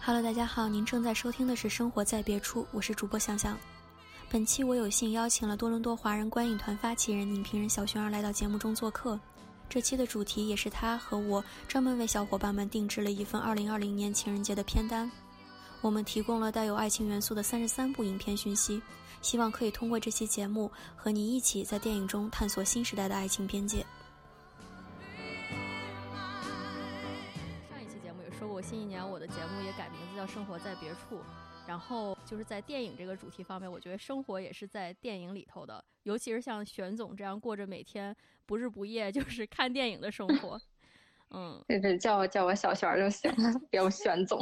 [0.00, 3.56] Hello，大家好，您正在收听的是《生活在别处》，我是主播香香。
[4.30, 9.18] 本期我有幸邀请了多伦多华人观影团发起人、影评人小熊儿来到节目中做客。
[9.66, 15.10] 这期的主题也是他和我专门为小伙伴们定制了一份2020年情人节的片单。
[15.80, 18.82] 我们提供了带有爱情元素的三十三部影片讯息，
[19.24, 23.78] 希望可以通过这期节目和你一起在电影中探索新时代的爱情边界。
[27.70, 31.16] 上一期节目也说过新一年我的节目也改名字叫《生活在别处》，
[31.66, 40.60] 然后就是在电影这个主题方面，我觉得生活也是在电影里头的，尤其是像玄总这样过着每天不日不夜就是看电影的生活，
[41.30, 44.38] 嗯，对对，叫我叫我小璇就行了，不要玄总。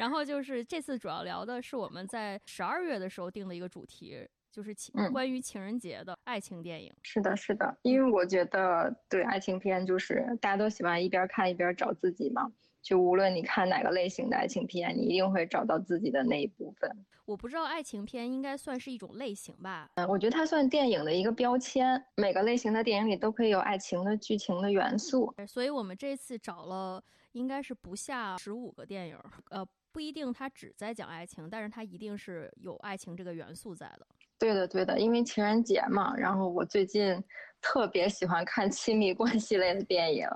[0.00, 4.26] 然后就是这次主要聊的是我们在十二月的时候定的一个主题。
[4.52, 12.50] 就是情关于情人节的爱情电影，是的，是的，因为我觉得对爱情片就是大家都喜欢一边看一边找自己嘛，
[12.82, 16.90] 就无论你看哪个类型的爱情片，你一定会找到自己的那一部分。
[17.26, 19.88] 我不知道爱情片应该算是一种类型吧？
[19.94, 25.32] 嗯，我觉得它算电影的一个标签，每个类型的电影里都可以有爱情的剧情的元素。
[25.46, 29.16] 所以我们这次找了应该是不下十五个电影，
[29.50, 34.06] 呃，不一定它只在讲爱情，但是它一定是有爱情这个元素在的。
[34.38, 37.22] 对的，对的，因为情人节嘛，然后我最近
[37.60, 40.26] 特别喜欢看亲密关系类的电影，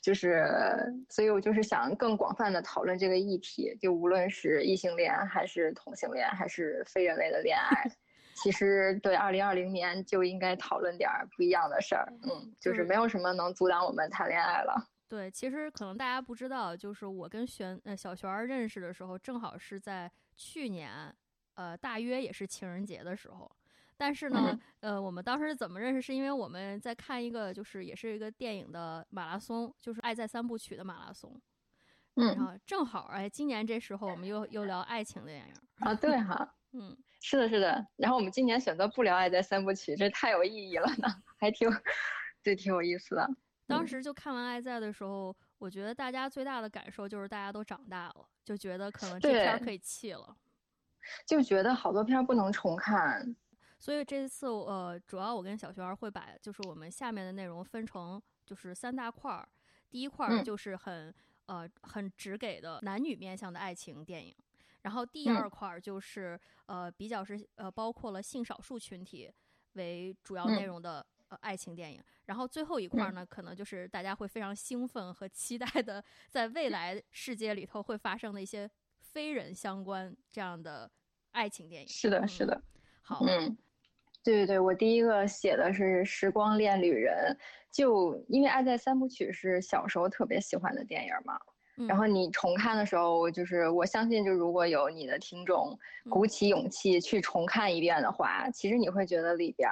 [0.00, 0.46] 就是，
[1.08, 7.90] 所以我就是想更广泛的讨论这个议题，就无论是异性恋还是同性恋还是非人类的恋爱，
[8.40, 14.74] 其实对二零二零年就应该讨论点不一样的事儿，嗯，就是没有什么能阻挡我们谈恋爱了。
[15.10, 21.14] 对，其实可能大家不知道，就是我跟玄呃小璇儿认识的时候，正好是在去年。
[21.54, 23.50] 呃，大约也是情人节的时候，
[23.94, 26.00] 但是呢，呃，我们当时怎么认识？
[26.00, 31.38] 是因为我们在看一个，就是也是一个电影的马拉松，就是《爱在三部曲》的马拉松。
[32.14, 37.86] 嗯，然后正好哎，今年这时候我们又又聊爱情的电影啊，对哈，嗯， 是的，是的。
[37.96, 41.68] 然后我们今年选择不聊《爱在三部曲》，这太有意义了呢，还挺，
[42.42, 43.28] 对，挺有意思的。
[43.70, 50.36] 当时就看完《爱在》的时候，我觉得大家最大的感受就是大家都长大了，就觉得可能这片可以弃了。
[51.24, 53.34] 就觉得好多片不能重看，
[53.78, 59.48] 所以这次呃，主要我跟小璇儿会把就是我们下面的内容分成就是三大块儿。
[59.88, 61.12] 第一块儿就是很
[61.46, 64.36] 呃很直给的男女面向的爱情电影，
[64.82, 69.32] 然后第二块儿就是呃比较是呃包括了性少数群体
[69.72, 78.70] 为主要内容的呃爱情电影，然后最后一块儿呢，可能就是大家会非常兴奋和期待的，在未来世界里头会发生的一些。
[79.12, 80.88] 非人相关这样的
[81.32, 81.88] 爱情电影。
[81.88, 82.62] 是的，是的，
[83.02, 83.58] 好，嗯，
[84.22, 87.36] 对对对，我第一个写的是《时光恋旅人》，
[87.76, 91.40] 就因为《爱在三部曲》是小时候特别喜欢的电影嘛，
[91.88, 95.76] 然后你重看的时候，就是我相信，就如果有你的听众
[96.08, 99.68] 鼓起勇气去重看一遍的话，其实你会觉得里边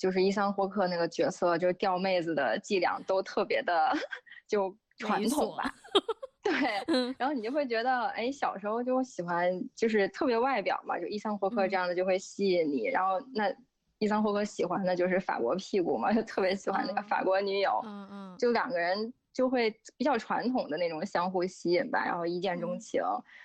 [0.00, 3.92] 就是伊桑霍克那个角色，就是钓妹子的伎俩都特别的
[4.48, 5.70] 就传统吧。
[6.42, 6.52] 对，
[7.18, 12.86] 然后你就会觉得，哎，小时候就喜欢，就是特别外表嘛，就伊桑霍克这样的就会吸引你。
[12.86, 13.54] 然后那
[13.98, 17.78] 伊桑霍克喜欢的就是法国屁股嘛，就特别喜欢那个法国女友。
[17.84, 23.02] 嗯嗯，就两个人就会比较传统的那种相互吸引吧，然后一见钟情。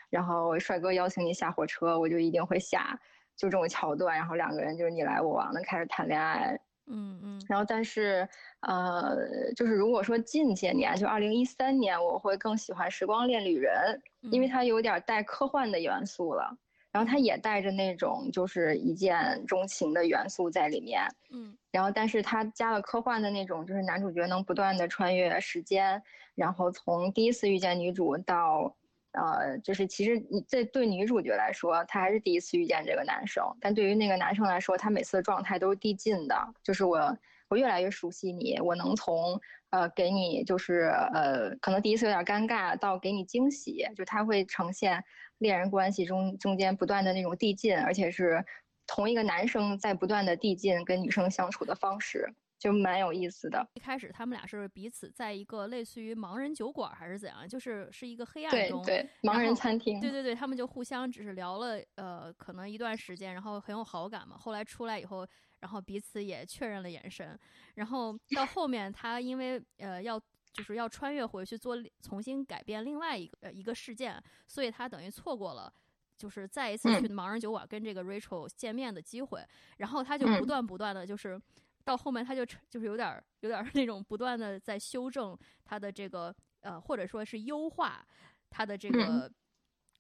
[0.09, 2.97] 然后帅哥邀请你下火车，我就一定会下，
[3.35, 4.17] 就这种桥段。
[4.17, 6.59] 然后两个人就是你来我往的开始谈恋爱。
[6.87, 8.29] 嗯嗯，然后但是，
[8.59, 9.17] 呃，
[9.55, 13.99] 就是如果说近些年，就二零一三年，我会更喜欢《时光恋旅人》，
[14.31, 16.55] 因为它有点带科幻的元素了，
[16.91, 21.01] 然后它也带着那种就是一见钟情的元素在里面。
[21.31, 25.99] 嗯，然后但是它加了科幻的那种，就是男主角能不断的穿越时间，
[26.35, 28.75] 然后从第一次遇见女主到。
[29.15, 37.17] 呃，就是其实你这对女主角来说，她还是第一次遇见这个男生，但对于那个男生来说，他每次的状态都是递进的，就是我
[37.49, 39.39] 我越来越熟悉你，我能从
[39.69, 45.03] 呃给你就是呃可能第一次有点尴尬到给你惊喜，就他会呈现
[45.37, 48.43] 恋人关系中中间不断的那种递进，而且是
[48.87, 52.33] 同一个男生在不断的递进跟女生相处的方式。
[52.57, 53.67] 就蛮有意思的。
[53.73, 59.99] 一开始他们俩是彼此在一个类似于盲人酒馆还是怎样，就是是一个黑暗中，对盲人餐厅。
[59.99, 64.37] 对对对，他们就互相只是聊了呃可能一段时间，然后很有好感嘛。
[64.37, 65.27] 后来出来以后，
[65.59, 67.37] 然后彼此也确认了眼神。
[67.75, 70.19] 然后到后面他因为呃要
[70.53, 75.71] 就是要穿越回去做重新改变另外一个呃一个事件，所以他等于错过了
[76.17, 79.43] 就是再一次去盲人酒馆跟这个 Rachel 见面的机会。
[79.77, 81.39] 然后他就不断不断的就是。
[81.85, 88.05] 到后面他就就是有点有点那种不断的在修正他的这个呃，或者说是优化
[88.49, 89.31] 他的这个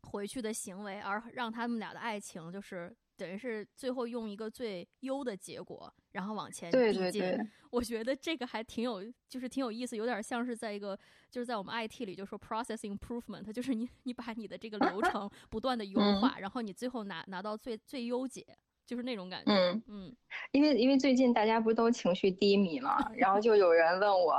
[0.01, 7.23] 回去的行为，而让他们俩的爱情就是等于是最后用一个最优的结果，然后往前递进。
[7.69, 10.97] 我觉得这个还挺有，就是挺有意思，有点像是在一个
[11.29, 18.45] 就是在我们 IT 里就说 process improvement，就是你你把你的这个流 程不断的优化，然后你最后拿拿到最最优解。
[18.85, 20.15] 就是那种感觉，嗯嗯，
[20.51, 24.35] 因为因为最近大家不都情绪低迷嘛， 然后就有人问我，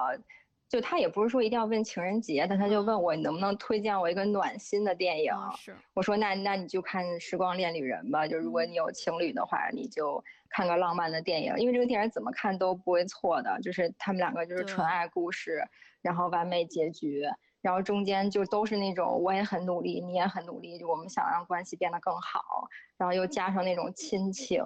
[0.69, 5.33] 就他也不是说一定要问情人节，但他就问我你能不能推荐我一个暖心的电影？
[5.57, 15.63] 是，我说那那你就看《时光恋旅人》吧，就如果你有情侣的话，你就看个浪漫的电影，因为这个电影怎么看都不会错的，就是他们两个就是纯爱故事，
[16.03, 17.25] 然后完美结局。
[17.67, 24.63] 然后中间就都是那种我也很努力，你也很努力，就我们想让关系变得更好，然后又加上那种亲情，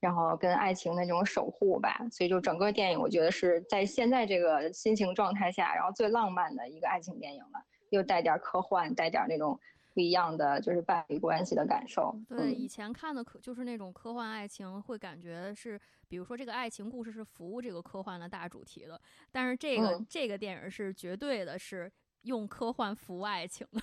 [0.00, 9.60] 然后跟爱情的那种守护吧，所以就整个电影我觉得是在现在这个心情状态下，然后最浪漫的一个爱情电影了，又带点科幻，带点那种
[9.92, 12.18] 不一样的就是伴侣关系的感受。
[12.30, 15.78] 对，以前看的可就是那种科幻爱情，会感觉是，
[16.08, 18.98] 比如说这个爱情故事是服务这个科幻的大主题的，
[19.30, 21.92] 但是这个这个电影是绝对的是。
[22.28, 23.80] 用科幻服务爱情的，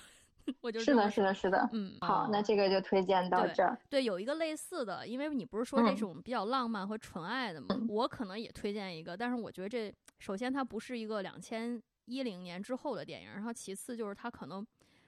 [0.60, 3.76] 我就是的，是的，是的，嗯，好，那这个就推荐到这儿。
[3.90, 7.66] 对，有一个类似的，因为你不是说这种比较浪漫和纯爱的吗？
[7.88, 14.64] 我可能也推荐一个，但是我觉得这首先它不是一个两千一零年之后的电影，然后其次就是它可能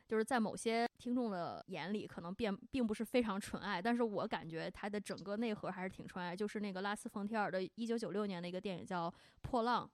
[0.07, 9.09] 就是在某些听众的眼里可能并并不是非常纯爱，但是我感觉它的整个内核还是挺纯爱，就是那个拉斯冯提尔的一九九六年的一个电影叫
[9.41, 9.87] 《破浪》。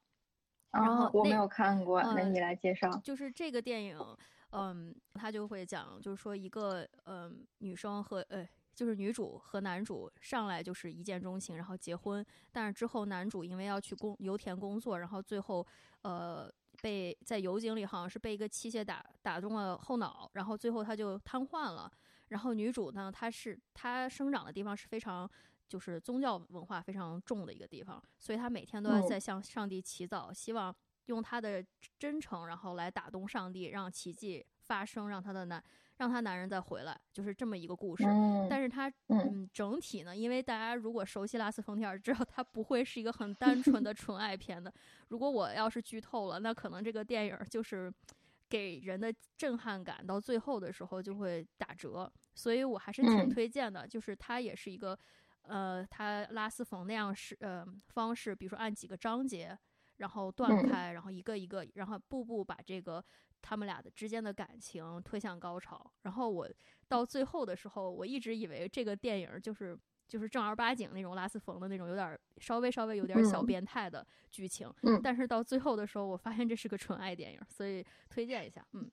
[0.75, 2.91] 然后我没有看过，那你来介绍。
[3.03, 3.99] 就是这个电影，
[4.50, 15.67] 嗯，他就会讲，就是说一个嗯女生和呃，就是女主和男主上来就是一见钟情，然后结婚，但是之后男主因为要去工油田工作，然后最后
[16.03, 16.50] 呃
[16.82, 21.91] 被在油井里好像是被一个器械打打中了后脑，然后最后他就瘫痪了。
[22.29, 25.31] 然后女主呢，她是她生长的地方是非常。
[25.69, 30.75] 就是宗教文化非常重的一个地方，所以他每天都要在向上帝祈祷，希望
[31.06, 31.64] 用他的
[31.99, 35.62] 真诚，然后来打动上帝，让奇迹发生，让他的男，
[35.96, 38.05] 让他男人再回来，就是这么一个故事。
[38.49, 44.72] 但是他，嗯，整体呢，因为大家如果熟悉拉斯冯提尔，知道他不会是一个很单纯的纯爱片的。
[45.08, 47.93] 如果我要是剧透了，那可能这个电影就是
[48.49, 52.11] 给人的震撼感到最后的时候就会打折。
[52.34, 54.99] 所以我还是挺推荐的，就是它也是一个。
[55.46, 59.56] 呃，他拉丝缝那样是呃方式，比如说按几个章节，
[59.99, 63.05] 然后断开，然后一个一个，然后步步把这个
[63.43, 65.93] 他们俩的之间的感情推向高潮。
[66.02, 66.49] 然后我
[66.88, 74.73] 到最后的时候，我一直以为这个电影就是就是正儿八经那种拉丝缝的那种，有点稍微稍微有点小变态的剧情。
[74.82, 75.00] 嗯。
[75.02, 78.67] 但是到最后的时候，我发现这是个纯爱电影，所以推荐一下。
[78.73, 78.90] 嗯。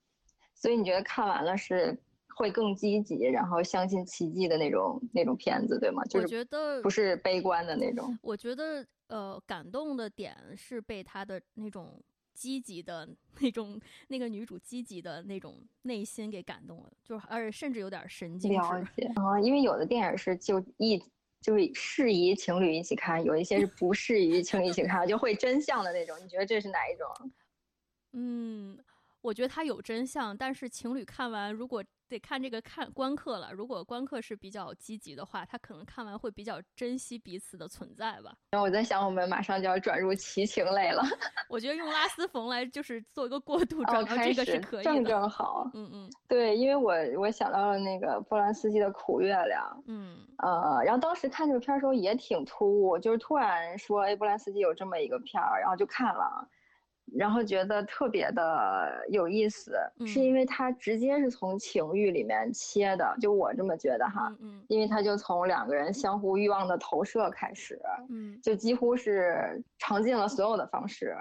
[0.54, 1.98] 所以你觉得看完了是？
[2.34, 6.02] 会更积极，然后相信奇迹的那种那种片子，对吗？
[6.14, 8.18] 我觉得不是悲观的那种。
[8.22, 12.02] 我觉得，呃，感动的点是被他的那种
[12.32, 13.08] 积极的
[13.40, 20.98] 那种那个女主积极的那种内心给感动了，就是而且甚至有点神经了解啊，因为有的电影是就一
[21.40, 26.16] 就是适宜情侣一起看，有一些是不适宜情侣一起看，就会真相的那种。
[26.22, 27.30] 你觉得这是哪一种？
[28.12, 28.78] 嗯，
[29.20, 31.84] 我觉得它有真相，但是情侣看完如果。
[32.12, 33.50] 得看这个看观客了。
[33.52, 38.32] 如果观客是比较积极的话，他可能看完会比较珍惜彼此的存在吧。
[38.50, 41.02] 然后我在想，我们马上就要转入奇情类了。
[41.48, 44.92] 我觉得用拉丝缝来就是做一个过渡，转到这个是可以的。
[44.92, 45.70] 正正好。
[45.74, 46.10] 嗯嗯。
[46.28, 49.76] 对，因为我我想到了那个波兰斯基的《苦月亮》。
[49.86, 50.18] 嗯。
[50.38, 56.48] 呃，然后当时看这个片儿时候也挺突兀，就是突然说，哎，波兰斯基有这么一个片儿，然后就看了。
[57.16, 59.72] 然后觉得特别的有意思，
[60.06, 71.14] 是因为它直接是从情欲里面切的，就我这么觉得哈，嗯，因为它就从两个人相互欲望的投射开始，嗯，就几乎是尝尽了所有的方式，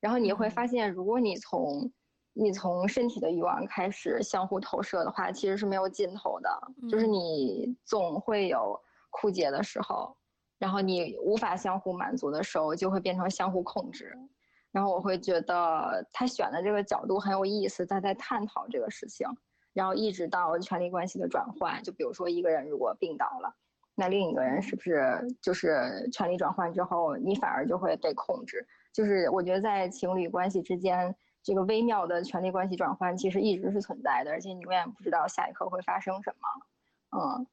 [0.00, 0.66] 然后你会发。
[0.66, 1.92] 现，如果你从
[2.32, 6.48] 你从身体的欲望开始相互投射的话，其实是没有尽头的，
[6.88, 10.16] 就是你总会有枯竭的时候，
[10.58, 14.16] 然后你无法相互满足的时候，就会变成相互控制。
[14.72, 19.28] 然后我会觉得他选的这个角度很有意思，他在探讨这个事情，
[19.72, 21.82] 然后一直到权力关系的转换。
[21.82, 23.54] 就比如说一个人如果病倒了，
[23.94, 28.66] 那另一个人是不是就是权力转换之后，你反而就会被控制？
[28.92, 37.18] 就是我觉得在情侣关系之间，这个微妙的权力关系转换其实一直是存在的，而且你永远不知道下一刻会发生什么。
[37.18, 37.46] 嗯，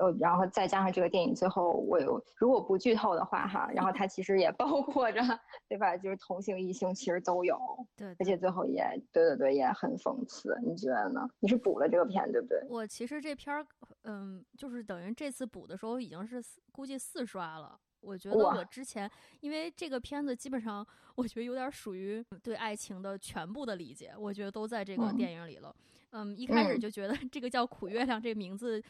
[0.00, 5.20] 呃，然后再加上这个电影最后我有如果不剧透的话哈，然后它其实也包括着，
[5.68, 5.94] 对吧？
[5.94, 7.58] 就是同性异性其实都有，
[7.94, 11.28] 对，而且最后也对对对，也很讽刺，你觉得呢？
[11.38, 12.58] 你是补了这个片对不对？
[12.68, 13.66] 我其实这片儿，
[14.04, 16.42] 嗯，就是等于这次补的时候已经是
[16.72, 17.78] 估计四刷了。
[18.00, 25.74] 我觉得我之前因为这个片子基本上我觉得有点属于对爱情的全部的理解，我觉得都在这个电影里了。
[26.12, 28.82] 嗯，一开始就觉得这个叫苦月亮这名字。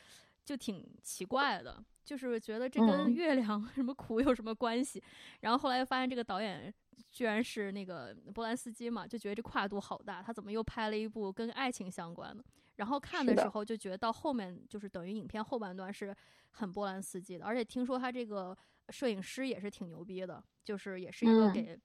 [0.45, 5.03] 就挺奇怪的，就是觉得这跟月亮 什么苦有什么关系？
[5.41, 6.73] 然后后来又发现这个导演
[7.11, 12.45] 居然是那个波兰斯基嘛，就觉得这跨度好大，他怎么又拍了一部跟爱情相关的？
[12.77, 16.17] 然后看的时候就觉得到后面就是等于影片后半段是
[16.53, 18.57] 很波兰斯基的，而且听说他这个
[18.89, 21.79] 摄影师也是挺牛逼的，就是也是一个给。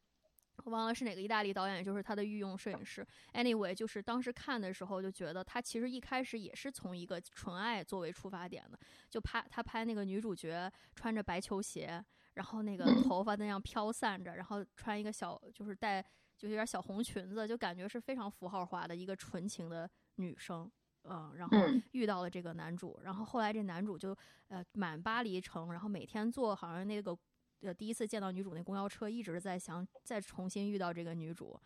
[0.64, 3.06] 我忘了是哪个意大利导演，就是他的御用摄影师。
[3.34, 12.04] Anyway，就是当时看的时候就觉得他其实一开始也是从一个纯爱作为出发点的，就拍他拍那个女主角穿着白球鞋，
[12.36, 16.02] 然后那个头发那样飘散着，然后穿一个小就是带
[16.38, 20.72] 就有点小红裙子，就感觉是非常符号化的一个纯情的女生，
[21.04, 21.58] 嗯，然后
[21.92, 27.16] 遇到了这个男主，然后后来这男主就呃满巴黎城，然后每天坐好像那个。
[27.66, 31.60] 呃，第一次见到女主那公交车，一直在想再重新遇到这个女主，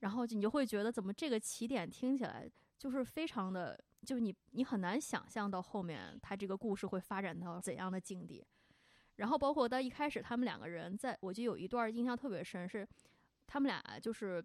[0.00, 8.44] 然后你就会觉得怎么这个起点听起来就是非常的，就你你很难想象到后面他这个故事会发展到怎样的境地，
[9.16, 12.86] 然后包括到一开始他们两个人在，我就有一段印象特别深是。
[13.46, 14.44] 他们俩就是，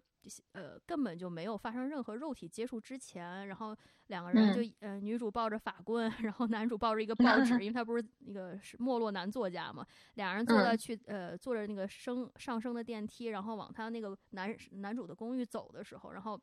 [0.52, 3.76] 呃，根本就没有发生任何肉体接触之前，然后
[4.06, 16.40] 两个人就，呃，女主抱着法棍， 然后男主抱着一个报纸，因为他不是那个是没落男作家嘛，俩人坐在去，呃，坐着那个升上升的电梯，然后往他那个男男主的公寓走的时候，然后，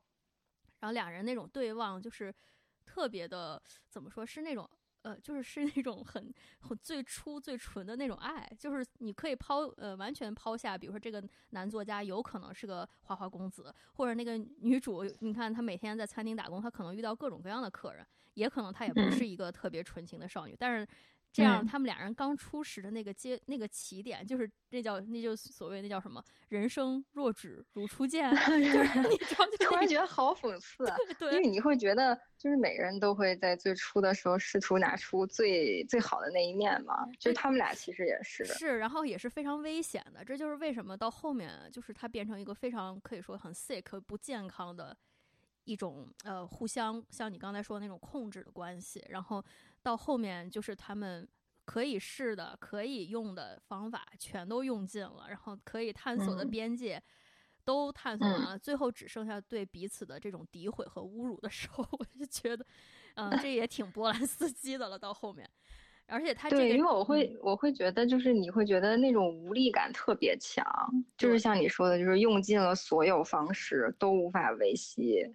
[0.79, 2.33] 然后两人那种对望就是
[2.85, 4.69] 特别的，怎么说是那种。
[5.07, 20.87] 呃，就是是那种很很最初最纯的那种爱，就是你可以抛呃完全抛下，比如说这个男作家有可能是个花花公子，或者那个女主，你看她每天在餐厅打工，她可能遇到各种各样的客人，也可能她也不是一个特别纯情的少女，但是。
[21.37, 29.17] 这样，他们俩人刚初识的那个阶那个起点，就是那叫那就所谓那叫什么“人生若只如初见 ”，就是你
[29.59, 30.83] 突然觉得好讽刺，
[31.19, 44.97] 对， 因为你会觉得就是每个人都会在最初的时候试图拿出最最好的那一面嘛，就他们俩其实也是是，然后也是非常危险的，这就是为什么到后面就是他变成一个非常可以说很 sick 不健康的
[45.65, 49.43] 一种呃互相像你刚才说的那种控制的关系，然后。
[49.87, 51.25] 到后面就是他们
[51.63, 57.01] 可以试的、可以用的方法全都用尽了，然后可以探索的边界
[57.63, 62.65] 都探索完了，最后只剩下对彼此的这种诋毁和侮辱的时候， 我就觉得，
[63.15, 64.99] 嗯，这也挺波兰斯基的了。
[64.99, 65.49] 到后面，
[66.07, 70.65] 而且他对，因为我会我会觉得，就是你会觉得那种无力感特别强，
[71.17, 75.33] 就是像你说的，就是用尽了所有方式都无法维系。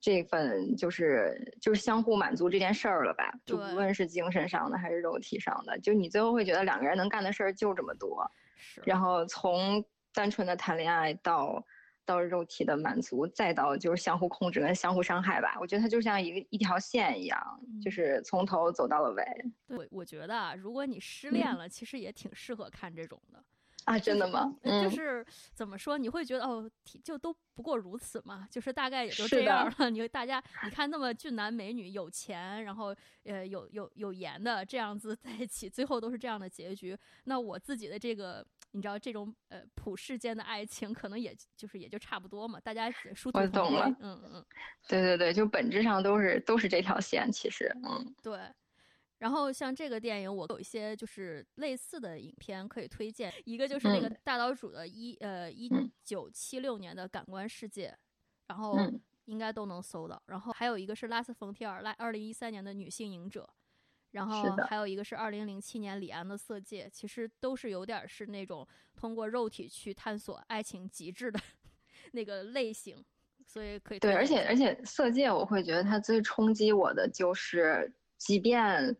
[0.00, 3.32] 这份就是就是相互满足这件事儿了吧？
[3.44, 8.30] 就无论是精神上的还是肉体上的，就你最后会觉得两个人能干的事儿就这么多。
[8.56, 8.80] 是。
[8.84, 11.64] 然后从单纯的谈恋爱到
[12.04, 15.56] 到肉体的满足，再到就是相互控制跟相互伤害吧。
[15.60, 19.24] 我觉得它就像一个一条线一样，就是从头走到了尾。
[19.66, 23.44] 对，我觉得啊，如果你失恋了，其实也挺适合看这种的。
[23.88, 24.54] 啊，真的吗？
[24.62, 26.70] 就是怎么说，你会觉得哦，
[27.02, 29.88] 就都不过如此嘛，就是大概也就这样了。
[29.88, 36.94] 你大家， 你看那么俊男美女，有钱，然后呃有有有颜的这样子在一起，最后都是这样的结局。
[37.24, 42.60] 那我自己的这个，你知道这种呃普世间的爱情，可能也就是也就差不多嘛。
[42.60, 43.80] 大家殊途同归。
[44.00, 44.44] 嗯嗯，
[44.86, 48.38] 对对对，就本质上都是都是这条线，其实，嗯，对。
[49.18, 53.32] 然后像这个电影，我有一些就是类似的影片可以推荐。
[53.44, 55.68] 一个就是那个大岛主的一呃一
[56.04, 57.88] 九七六年的《感官世界》，
[58.46, 58.78] 然后
[59.24, 60.22] 应该都能搜到。
[60.26, 63.42] 然后还有一个是拉斯冯提尔，拉二零一三年的《女性影者》，
[64.12, 71.40] 然后还有一个是二零零七年李安的《色戒》，其实都是有点是那种通过肉体去探索爱情极致的
[72.12, 73.04] 那个类型，
[73.44, 74.14] 所以可以对。
[74.14, 78.96] 而且而且《色戒》，我会觉得它最冲击我的就是，即便。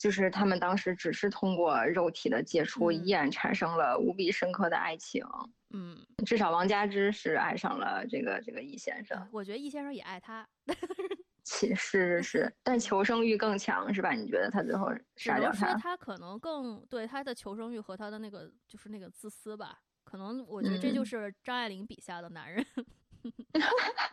[0.00, 5.22] 就是他们当时只是通过肉体的接触，依然产生了无比深刻的爱情。
[5.74, 9.28] 嗯，至少王佳芝是爱上了这个这个易先生。
[9.30, 10.48] 我觉得易先生也爱他。
[11.44, 14.12] 其是是是，但求生欲更强是吧？
[14.12, 15.74] 你觉得他最后杀掉他？
[15.74, 19.78] 他可能更对他的求生欲和他的那个就是那个自私吧？
[20.02, 22.64] 可能我觉得这就是张爱玲笔下的男人。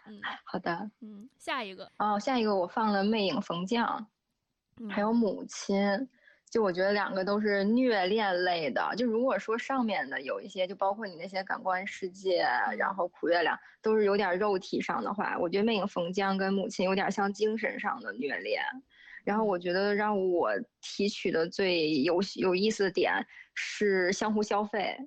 [0.05, 0.91] 嗯，好的。
[0.99, 3.87] 嗯，下一个哦，下一个我放了《魅影逢将》。
[4.89, 6.07] 还有母亲，
[6.49, 8.93] 就我觉得两个都是虐恋类的。
[8.95, 18.61] 就如果说上面的有一些，就包括你那些感官世界，然后苦月亮都是有点肉体上的话，我觉得魅影逢江跟母亲有点像精神上的虐恋。
[19.23, 23.13] 然后我觉得让我提取的最有有意思的点
[23.53, 24.97] 是相互消费，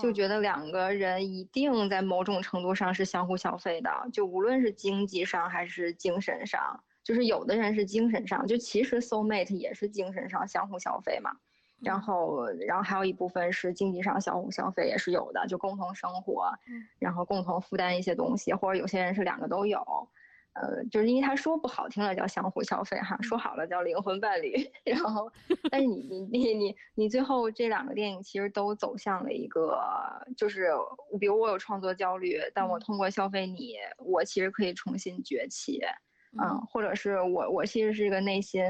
[0.00, 6.80] 就觉得两个人一定在某种程度上是相互消费的，就无论是经济上还是精神上。
[7.08, 11.34] 就是有的人是精神上，就其实 soul mate 也是精神上相互消费嘛，
[11.80, 16.52] 然后然后还有一部分是经济上相互消费也是有的，就共同生活，
[16.98, 19.78] 然后共同负担一些东西，或者有些人是两个都有，
[20.52, 25.32] 呃，就是因为他说不好听了叫相互消费哈，说好了叫灵魂伴侣， 然后
[25.70, 29.80] 但是你你你你你最后这两个电影其实都走向了一个，
[30.36, 30.72] 就是
[31.18, 35.80] 比如我有创作焦虑，但我通过消费你，我其实可以重新崛起。
[36.40, 38.64] 嗯，或者是我，我其实是一个内心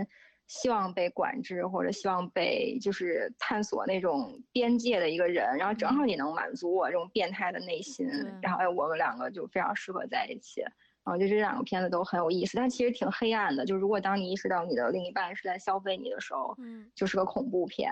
[0.46, 8.06] 希望被管制或者希望被就是探索那种边界的一个人，然后正好你能满足我这种变态的内心，
[8.40, 10.62] 然后哎，我们两个就非常适合在一起。
[11.04, 13.64] 然后就这两个片子都很有意思，但其实挺黑暗的。
[13.64, 17.90] 就如果当你意识到你的另一半是在消费你的时候，嗯，就是个恐怖片。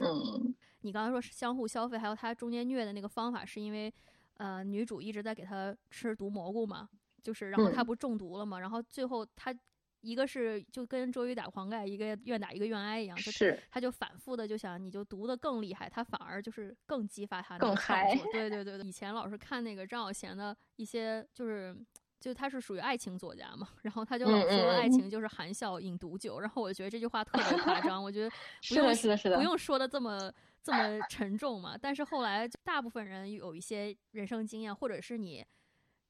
[0.00, 3.92] 嗯，你刚才说是相互消费，还有他中间虐的那个方法，是因为
[4.38, 6.88] 呃女主一直在给他吃毒蘑菇吗？
[7.22, 8.58] 就是，然后他不中毒了嘛？
[8.58, 9.54] 然后最后他
[10.02, 18.14] 一个是就跟周瑜打黄盖，一个愿打一个愿挨一样，是他就反复的就想你就毒的更厉害，他反而就是更激发他更嗨。
[18.32, 21.76] 对对对对，以前老是看那个张小娴的一些，就是
[22.18, 28.30] 就他是属于爱情作家嘛，然后他就老说爱情就是含笑饮毒酒，然后我觉得这句话特别夸张，我觉得
[28.70, 31.76] 不用是的是的不用说的这么这么沉重嘛。
[31.76, 35.44] 但是后来大部分人有一些人生经验，或者是你。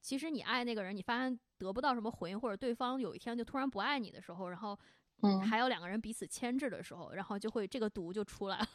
[0.00, 4.78] 其实你爱那个人，你发现得不到什么回应，或者对方有一天就突然不爱你的时候，然后，
[5.22, 8.66] 嗯，还有两个人彼此牵制的时候，然后就会这个毒就出来了。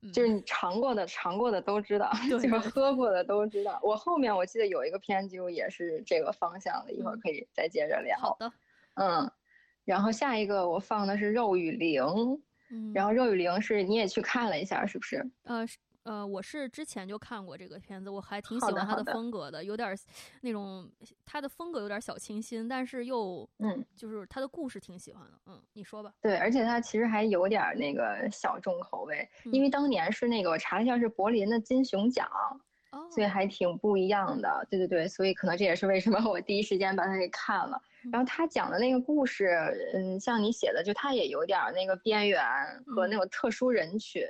[0.12, 3.80] 就是你尝过的，尝过的都知道， 就是喝过的都知道。
[3.82, 8.16] 我后面我记得有一个片就也是这个方向的，一会儿可以再接着聊。
[8.18, 8.52] 好的，
[8.94, 9.30] 嗯，
[9.84, 12.00] 然后下一个我放的是肉与灵，
[12.70, 15.28] 嗯，然后肉与灵是你也去看了一下，是不是？
[15.44, 15.66] 呃。
[16.08, 19.94] 呃，我是之前就看过这个片子，我还挺喜欢他的风格的，有点
[20.40, 20.90] 那种
[21.26, 26.10] 他的风格有点小清新，但是又嗯，就是他的故事挺喜欢的，嗯，你说吧。
[26.22, 32.26] 对，而且他其实还有点那个小众口味，因为当年是那个我查了一下是柏林的金熊奖，
[33.14, 34.66] 所以还挺不一样的。
[34.70, 37.78] 对对对，所以可能这也是为什么我第一时间把它给看了。
[38.10, 39.46] 然后他讲的那个故事，
[39.92, 42.42] 嗯，像你写的，就他也有点那个边缘
[42.86, 44.22] 和那种特殊人群。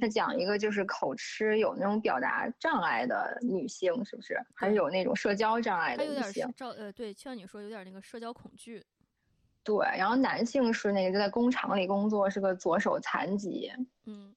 [0.00, 4.36] 他讲一个就是口吃有那种表达障碍的女性，是不是？
[4.54, 6.52] 还是有那种社交障碍的女性？
[6.56, 8.84] 照呃，对，像你说有点那个社交恐惧。
[9.62, 13.70] 对，然后男性是那个就在工厂里工作，是个左手残疾。
[14.06, 14.34] 嗯，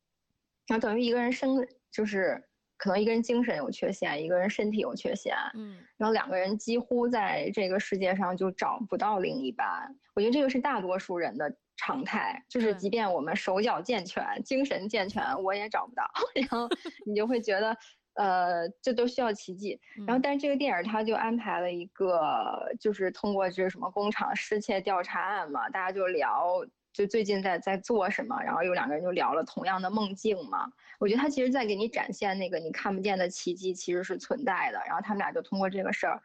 [0.68, 2.44] 然后等于一个人生就是
[2.78, 5.36] 可能一个人精神有缺陷，一个人身体有缺陷。
[5.56, 9.96] 嗯，然后两个人几乎在这个世界上就找不到另一半。
[10.14, 11.56] 我觉得这个是大多数人的。
[11.78, 16.04] 常态就是，即便我们手脚健全、精神健全，我也找不到。
[16.36, 16.70] 然后
[17.06, 17.76] 你就会觉得，
[18.14, 19.80] 呃，这都需要奇迹。
[20.06, 28.40] 然后，但是这个电影它就安排了一个，就是通过这什么工厂失窃调查案嘛，大家就聊，就最近在在做什么。
[28.44, 30.72] 然后有两个人就聊了同样的梦境嘛。
[31.00, 34.80] 我觉得他其实在给你展现那个你看不见的奇迹其实是存在的。
[34.86, 36.22] 然后他们俩就通过这个事儿，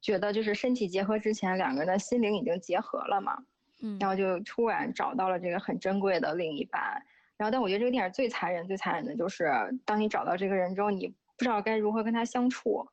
[0.00, 3.38] 觉得就是身体结合之前，两个人的心灵已经结合了嘛。
[4.00, 6.80] 然后就突然找到了这个很珍贵的另一半，
[7.36, 9.52] 然后但我觉得这个电影最残忍、最残忍的就是，
[9.84, 12.86] 当你找到这个人之后，你不知道该如何跟他相处，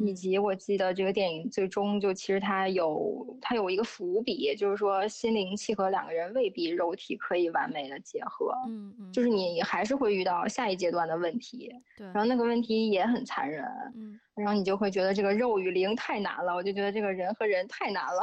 [0.00, 8.94] 以及我记得这个电影最终就其实它有它有一个伏笔，就是说心灵契合两个人未必肉体可以完美的结合，嗯。
[8.98, 18.22] 嗯，就是你还是会遇到下一阶段的问题，对，然后那个问题也很残忍，嗯，然后你就会觉得这个肉与灵太难了，我就觉得这个人和人太难了。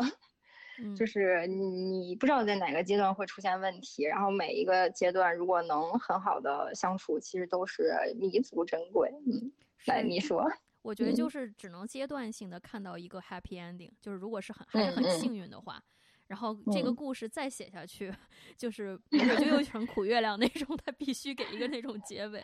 [0.95, 9.09] 就是你你不知道在哪个阶段会出现问题，然后每一个阶段如果能很好的相处，其实都是弥足珍贵。
[9.25, 9.51] 嗯，
[9.85, 10.45] 来你说，
[10.81, 15.81] 我觉得就是只能阶段性的看到一个 happy ending，就是如果是很还是很幸运的话，
[16.27, 18.13] 然后这个故事再写下去，
[18.57, 22.43] 就是就又成苦月亮那种，他必须给一个那种结尾。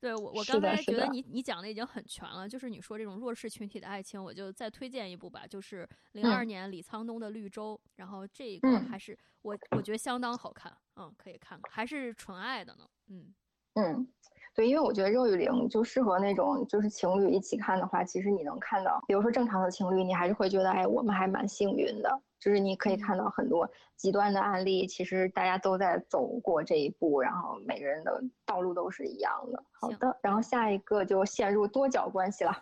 [0.00, 2.48] 对我，我刚才觉得你你讲的已经很全了。
[2.48, 13.34] 就是你说这种弱势群体的爱情，我就再推荐一部吧，就是零二年李沧东的《绿洲》，然后这个还是我我觉得相当好看，嗯，可以看看，还是纯爱的呢，嗯。
[13.74, 14.08] 嗯，
[14.54, 29.62] 对，因为我觉得《肉与灵》就适合那种就是情侣一起看的话，其实你能看到，比如说正常的情侣，你还是会觉得，哎，我们还蛮幸运的，就是你可以看到很多极端的案例，其实大家都在走过这一步，然后每个人的道路都是一样的。
[29.70, 32.52] 好的，然后下一个就陷入多角关系了，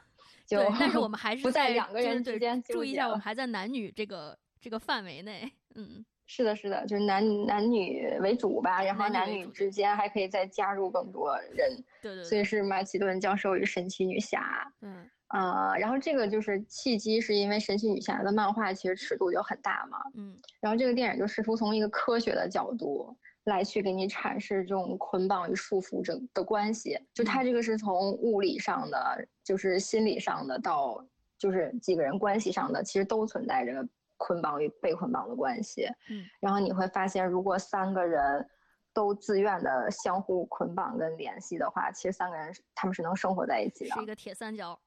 [0.47, 6.05] 就但是我们还是不在两个人之间注意一下，我们还在男女这个这个范围内，嗯。
[6.31, 31.03] 是的，是的，就是男男女为主吧，然后男女之间还可以再加入更多人，对对，所以是马其顿教授与神奇女侠，嗯，呃，然后这个就是契机，是因为神奇女侠的漫画其实尺度就很大嘛，嗯，然后这个电影就试图从一个科学的角度来去给你阐释这种捆绑与束缚这的关系，就它这个是从物理上的，就是心理上的，到
[31.39, 33.89] 就是几个人关系上的，其实都存在这个。
[34.19, 38.47] 捆绑与被捆绑的关系，嗯，然后你会发现，如果三个人
[38.93, 44.79] 都自愿的相互捆绑跟联系的话，其实三个人他们是能生活在一起的，是一个铁三角。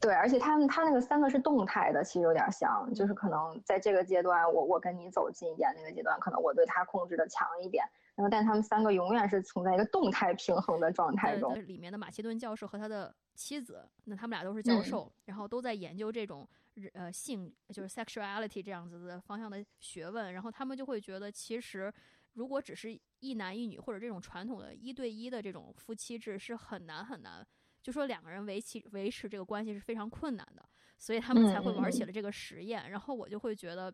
[0.00, 7.84] 对，而且他们他那个三个是动态的，其实有点像，就是可能在这个阶段，我我跟你走近一点，那个阶段可能我对他控制的强一点，
[8.14, 11.54] 然后但他们三个永远是处在一个动态平衡的状态中。
[11.66, 16.48] 里面的马其顿教授和他的妻子，那他们俩都是教授，然后都在研究这种。
[16.94, 21.92] 呃，性就是 sexuality 这样子的方向的学问，然后他们就会觉得，其实
[22.34, 27.46] 如果只是一男一女或者这种传统的一对一的这种夫妻制是很难很难，
[27.82, 32.90] 就说两个人维持维持这个关系是非常困难的，所以他们才会玩起了这个实验。
[32.90, 33.92] 然后我就会觉得，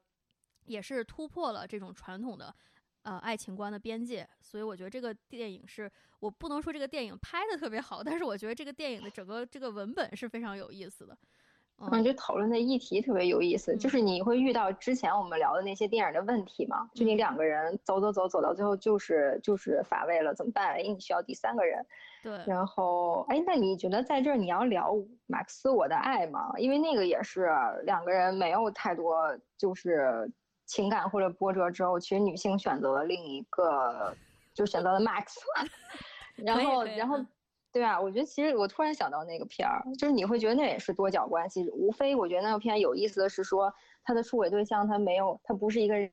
[0.65, 2.55] 也是突破了这种传统的
[3.03, 4.29] 呃爱情观的边界。
[4.41, 11.17] 所以我觉得这个电影是我不能说这个电影拍的特别好，但是我觉得这个电影的整个这个文本是非常有意思的。
[11.79, 16.89] 嗯，就讨论的议题特别有意思，就是你会遇到之前我们聊的那些电影的问题嘛？
[16.95, 20.69] 就你两个人走走走走到最后就是就是乏味了，怎么办？
[20.69, 21.85] 哎，你需要第三个人。
[22.23, 22.41] 对。
[22.47, 24.95] 然后，哎，那你觉得在这儿你要聊
[25.27, 26.51] 马克思我的爱吗？
[26.57, 27.51] 因为那个也是
[27.85, 30.31] 两个人没有太多就是
[30.65, 34.17] 情感或者波折之后，其实女性选择了另一个，
[34.55, 35.35] 就选择了 Max。
[36.37, 37.19] 然后，然后。
[37.77, 41.69] 对啊，我觉得其实我突然想到那个片儿，就是你会觉得那也是多角关系。
[41.75, 43.71] 无非我觉得那个片有意思的是说，
[44.03, 46.11] 他的出轨对象他没有，他不是一个人。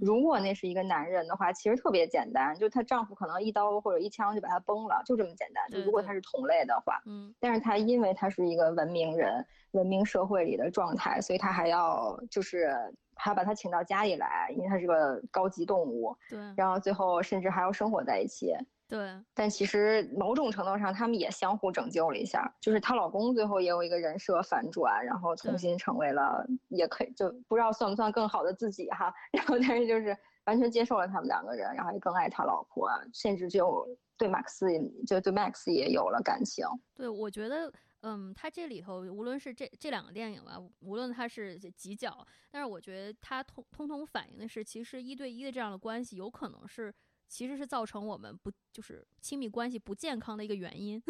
[0.00, 5.62] 如果那是一个男人的话，其实特别简单，就她丈夫可能一刀或者一枪就把她崩了，就这么简单。
[5.70, 7.34] 就如果他是同类的话，嗯。
[7.38, 12.74] 但是他因为他是一个文明人，文明社会里的状态，所以他还要就是
[13.16, 16.16] 还要把他请到家里来，因为他是个高级动物。
[16.30, 16.38] 对。
[16.56, 18.54] 然后最后甚至还要生活在一起。
[18.92, 22.54] 对，但其实某种程度上，他们也相互拯救了一下。
[22.60, 29.10] 就是她老公最后也有一个人设反转，然后重新成为了，也可以就不知道算不算更好的自己哈。
[29.32, 34.66] 然后但是就是完全接受了他们两个人，然后也更爱他老婆，甚至就对马克思
[35.06, 36.66] 就对 Max 也有了感情。
[36.94, 42.14] 对，我觉得，嗯，他这里头无论是这这两个电影吧，无论他是几角，
[42.50, 46.94] 但是我觉得他通通通反映的是，其实一对一的这样的关系有可能是。
[47.32, 51.02] 其实是造成我们不就是亲密关系不健康的一个原因。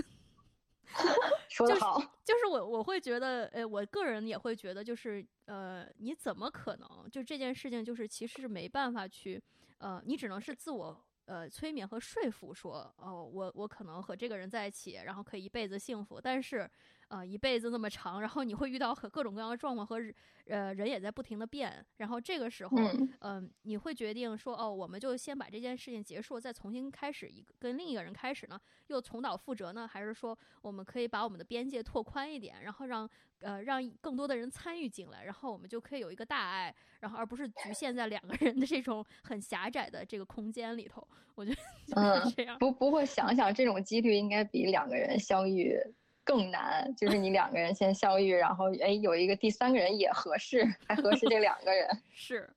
[1.50, 9.42] 说得好，就是我我会觉得，呃，我个人也会觉得，就是呃，你怎么可能就这件事情，就是其实是没办法去，
[9.78, 16.70] 呃，你只能是自我呃催眠和说服，说哦，我我可能和这个人在一起，然后可以一辈子幸福，但是。
[17.12, 20.00] 呃，一辈子那么长，然后你会遇到和各种各样的状况和
[20.46, 22.74] 呃人也在不停的变，然后这个时候，
[23.20, 33.06] 嗯，你会决定说，哦，我们就先把这件事情结束，再重新开始一个跟另一个人开始呢，又重蹈覆辙呢，还是说我们可以把我们的边界拓宽一点，然后让
[33.40, 41.06] 呃让更多的人参与进来，然后我们就可以有一个大爱，然后而不是局限在两个人的这种很狭窄的这个空间里头。
[41.34, 41.56] 我觉得
[42.24, 42.58] 就是这样。
[42.58, 45.78] 不不过想想这种几率应该比两个人相遇。
[46.24, 51.88] 更难，就是你两个人先相遇，然后哎有一个第三个人也合适，还合适这两个人。
[52.12, 52.48] 是，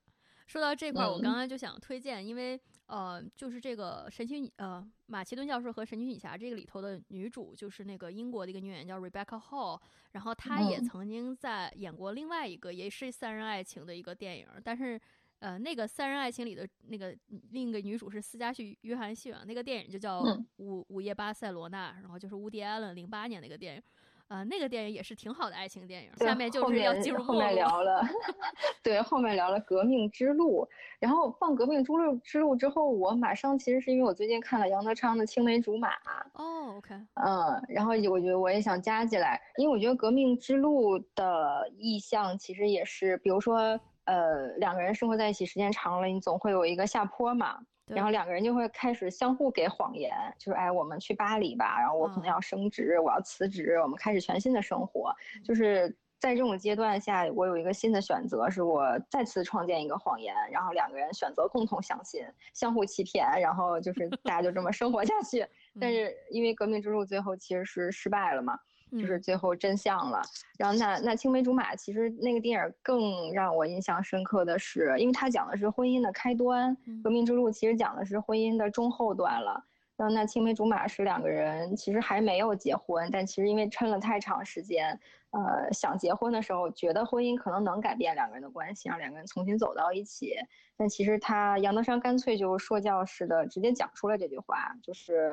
[0.46, 9.80] 说到这块儿，我刚刚就想推荐，因为呃，就是这个神奇女呃马其顿教授和神奇女侠这个里头的女主，就是那个英国的一个女演员叫 Rebecca Hall，
[10.12, 15.00] 然后她也曾经在演过另外一个也是三人爱情的一个电影，但是。
[15.38, 17.14] 呃，那个三人爱情里的那个
[17.50, 20.22] 另一个女主是斯嘉绪·约翰逊啊，那个电影就叫
[20.56, 23.82] 《午午夜巴塞罗那》，然后就是乌迪·艾伦零八年那个电影，
[24.28, 26.10] 呃，那个电影也是挺好的爱情电影。
[26.16, 28.02] 下面就是要进入后面聊了，
[28.82, 30.62] 对，后面聊了《革命之路》，
[30.98, 35.90] 然后放《革命之路》之路之后，我马上其实是因为我最近看了杨德昌的《青梅竹马》
[36.32, 43.78] 哦，OK，嗯，然后我觉得我也想加进来，因为我觉得《革命之路》的意象其实也是，比如说。
[44.06, 47.58] 呃，两个人生活在一起时间长了，你总会有一个下坡嘛。
[47.86, 55.14] 然后两个人就会开始相互给谎言，就是哎，我们去巴黎吧，然后我可能要升职，我要辞职，我们开始全新的生活。
[55.44, 65.46] 就是在这种阶段下，我有一个新的选择，是我再次创建一个谎言，然后两个人选择共同相信，相互欺骗，然后就是大家就这么生活下去。
[65.80, 68.58] 但是因为革命之路最后其实是失败了嘛。
[68.92, 70.22] 就是最后真相了，
[70.56, 79.64] 然后那那青梅竹马，其实那个电影更让我印象深刻的是，因为它讲的是婚姻的开端，革命之路其实讲的是婚姻的中后段了。
[79.96, 85.00] 然后那青梅竹马是两个人，其实还没有结婚，但其实因为撑了太长时间，
[85.36, 90.34] 呃，想结婚的时候，觉得婚姻可能能改变两个人的关系，让两个人重新走到一起。
[90.78, 95.30] 但其实他杨德昌干脆就说教似的直接讲出了这句话，就是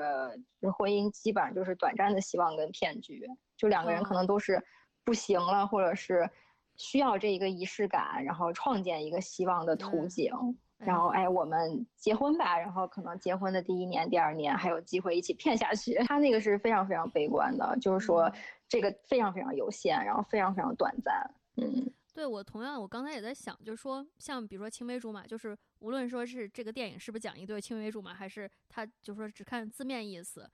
[0.77, 4.61] 婚姻基本上就是短暂的希望跟骗局，就两个人可能都是
[5.05, 6.29] 不行了，或者是
[6.75, 10.33] 需要这一个仪式感，然后创建一个希望的图景。
[10.79, 15.93] 然后哎，我们结婚吧，然后可能结婚的第一年、第二年还有机会一起骗下去。
[16.03, 18.29] 他那个是非常非常悲观的，就是说
[18.73, 21.29] 这个非常非常有限，然后非常非常短暂。
[21.57, 30.49] 嗯，对我同样，我刚才也在想，就是说像比如说青梅竹马，就是无论说是这个电影是不是讲一对青梅竹马，还是他就说只看字面意思，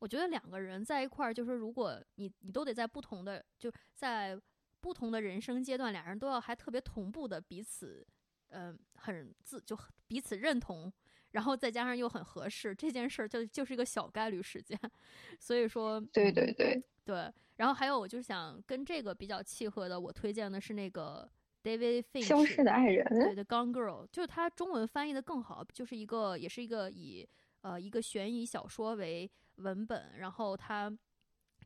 [0.00, 4.36] 我觉得两个人在一块儿，就是如果你你都得在不同的就在
[4.80, 8.04] 不同的人生阶段，俩人都要还特别同步的彼此。
[8.52, 9.78] 嗯，很自就
[10.08, 10.92] 彼此认同，
[11.32, 14.78] 然后再加上又很合适，这件事儿就就是一个小概率事件。
[15.38, 17.32] 所以说，对对对对。
[17.56, 21.30] 然后还有，我就是想跟这个比较契合的，我推荐的是那个
[21.62, 27.28] David Finch 消失的爱人，对的 Gone Girl，就是它中文翻译的更好，就是一个也是一个以
[27.60, 30.90] 呃一个悬疑小说为文本，然后他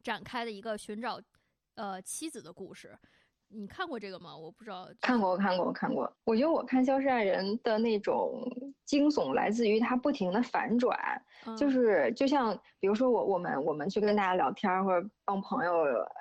[0.02, 1.20] 展开的一个寻找
[1.76, 2.98] 呃妻子的故事。
[3.56, 4.36] 你看过这个吗？
[4.36, 4.88] 我不知道。
[5.00, 6.12] 看过，我看过，我看过。
[6.24, 8.42] 我觉得我看《消失爱人》的那种
[8.84, 10.98] 惊悚来自于它不停的反转，
[11.56, 15.72] 就是就像比如说我我们我们去跟大家聊天或者帮朋友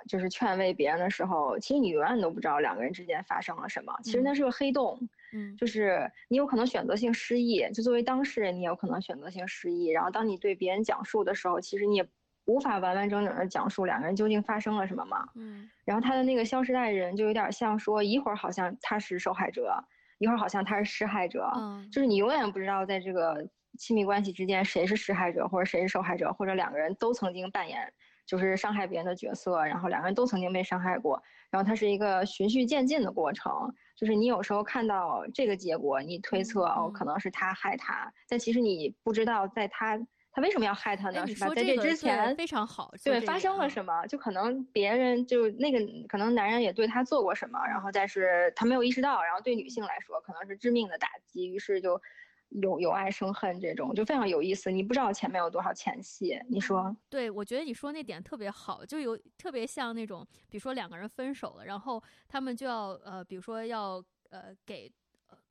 [0.07, 3.93] 就是劝慰别人的时候，其实你永远都不知道两个人之间发生了什么。
[4.03, 4.99] 其实那是个黑洞，
[5.33, 9.87] 嗯，就是你有可能选择性失忆，就作为当事人，你有可能选择性失忆。
[9.87, 12.07] 然后当你对别人讲述的时候，其实你也。
[12.45, 15.25] 无法完完整整的讲述两个人究竟发生了什么嘛？
[15.35, 19.73] 嗯，然后他的那个消失爱人就有点像说，一会儿好像他是受害者，
[20.17, 23.47] 一会儿好像他是施害者，嗯，就是你永远不知道在这个
[23.79, 27.91] 亲密关系之间谁是施害者或者谁是受害者，或者两个人都曾经扮演
[28.25, 39.97] 就是伤害别人的角色，然后两个人都曾经被伤害过，然后它是一个循序渐进的过程，就是你有时候看到这个结果，你推测哦可能是他害他，但其实你不知道在他。
[40.35, 41.27] 他为什么要害他呢？
[41.27, 41.47] 是吧？
[41.53, 44.05] 在这之前非常好，对，发生了什么？
[44.07, 52.01] 就可能别人就那个可能男人也对他做过什么，然后但是他没有意识到，然后对女性来说可能是致命的打击，于是就
[52.49, 54.71] 有有爱生恨这种，就非常有意思。
[54.71, 56.95] 你不知道前面有多少前戏，你说？
[57.11, 64.91] 对，我觉得你说那点特别好，就有特别像那种，比如说两个人分手了，然后他们就要呃，比如说要呃给。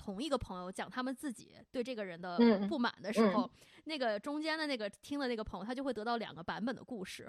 [0.05, 2.37] 同一个朋友讲他们自己对这个人的
[2.69, 3.49] 不满的时候，
[3.85, 7.29] 那个中间的那个听的那个朋友，他就会得到两个版本的故事。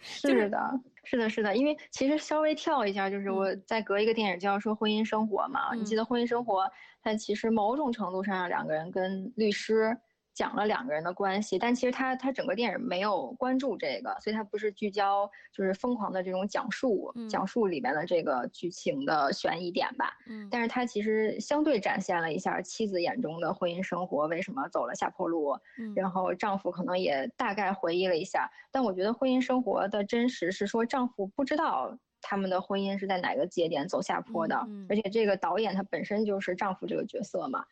[0.00, 1.56] 是的，是的，是的。
[1.56, 5.72] 因为其实稍微跳一下，就是我再隔一个电影就要说婚姻生活嘛。
[5.74, 6.68] 你记得婚姻生活，
[7.02, 9.96] 它其实某种程度上两个人跟律师。
[10.34, 20.10] 讲了两个人的关系，但其实他他整个电影没有关注这个，所以他不是聚焦就是疯狂的这种讲述，讲述里面的这个剧情的悬疑点吧。
[20.26, 25.54] 嗯，但是他其实相对展现了一下妻子眼中的婚姻生活为什么走了下坡路，
[25.94, 28.50] 然后丈夫可能也大概回忆了一下。
[28.70, 34.56] 但我觉得婚姻生活的真实是说丈夫不知道他们的婚姻是在哪个节点走下坡的，
[34.88, 37.62] 而且这个导演他本身就是丈夫这个角色嘛。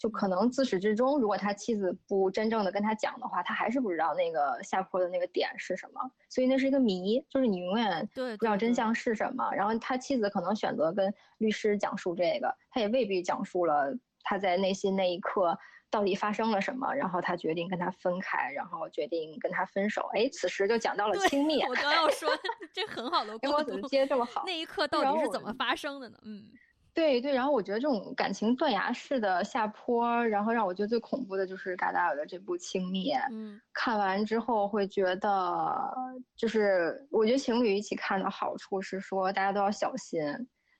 [0.00, 9.52] 就可能自始至终，如果他妻子不真正的跟他讲的话，他还是不知道那个下坡的那个点是什么，所以那是一个谜，就是你永远不知道真相是什么。
[9.52, 15.58] 然后他妻子可能选择跟律师讲述这个，他也未必讲述了他在内心那一刻
[15.90, 20.08] 到底发生了什么，然后他决定跟他分开，然后决定跟他分手。
[20.14, 21.62] 哎，此时就讲到了亲密。
[21.64, 22.30] 我刚要说，
[22.72, 26.18] 这很好的给我怎么，接这么好，那一刻到底是怎么发生的呢？
[26.22, 26.48] 嗯。
[26.92, 33.16] 对对，然后我觉得这种感情断崖式的下坡，然后让我觉得最恐怖的就是嘎达尔的这部《轻蔑》。
[33.30, 35.94] 嗯，看完之后会觉得，
[36.36, 40.20] 就是我觉得情侣一起看的好处是说大家都要小心，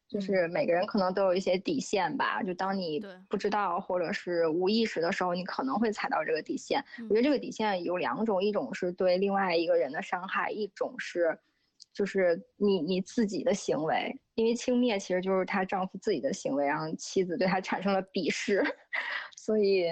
[0.09, 2.43] 就是每个人可能都有一些底线吧。
[2.43, 6.85] 就当你不知道或者是无意识的时候，你可能会踩到这个底线。
[7.09, 11.39] 我觉得这个底线有两种，一种是对另外一个人的伤害，一种是。
[11.93, 18.63] 就是你你自己的行为，因为轻蔑其实就是她丈夫自己的行为，让妻子对她产生了鄙视，
[19.37, 19.87] 所以，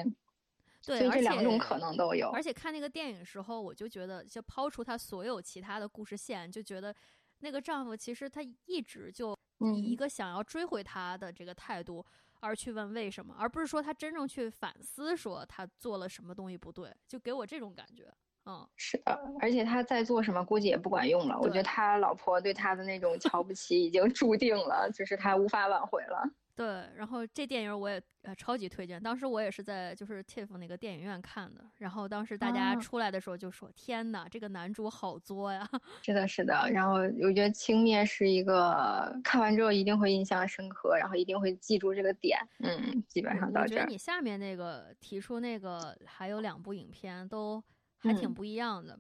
[0.85, 2.31] 对，而且这两种可能都有。
[2.31, 6.95] 而且看那个电影时候，我就觉得，就抛出他所有其他的故事线，就觉得
[7.41, 12.05] 那个丈夫其实他一直就以一个想要追回她的这个态度
[12.41, 18.09] 而去问为什么，而不是说他真正去反思说他做了什么东西不对，就给我这种感觉。
[18.51, 21.39] 嗯，是的，而且他在做什么估计也不管用了。
[21.39, 26.27] 我觉得他老婆对他的那种瞧不起已经注定了，就是他无法挽回了。
[26.57, 29.01] 对，然后这电影我也呃超级推荐。
[29.01, 35.69] 当时我也是在就是 TIFF 那个电影院看的，然后当时大家出来的时候就说：“天哪，这个男主好作呀！”
[36.03, 36.69] 是的，是的。
[36.73, 42.37] 然后我觉得轻蔑是一个看完之后一定会印象深刻，然后一定会记住这个点。
[42.59, 43.75] 嗯，基本上到这。
[43.77, 47.63] 我觉得你下面那个提出那个还有两部影片都
[47.99, 48.99] 还挺不一样的，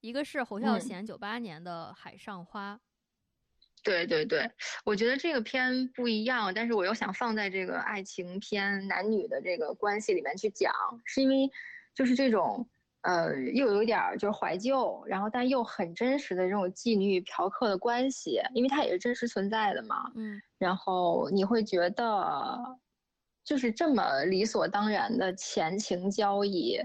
[0.00, 2.74] 一个是侯孝贤九八年的《海上花》。
[3.84, 4.50] 对对对，
[4.84, 10.72] 我觉得这个片不一样，但是我又想放在这个爱情片男女的这个关系里面去讲，
[11.04, 11.48] 是因为
[11.94, 12.68] 就是这种
[13.02, 20.10] 呃又有点就是怀旧，然后但又很真实的这种妓女与嫖客的关系，因为它也是真实存在的嘛。
[20.16, 20.42] 嗯。
[20.58, 22.58] 然后你会觉得
[23.44, 26.78] 就是这么理所当然的前情交易，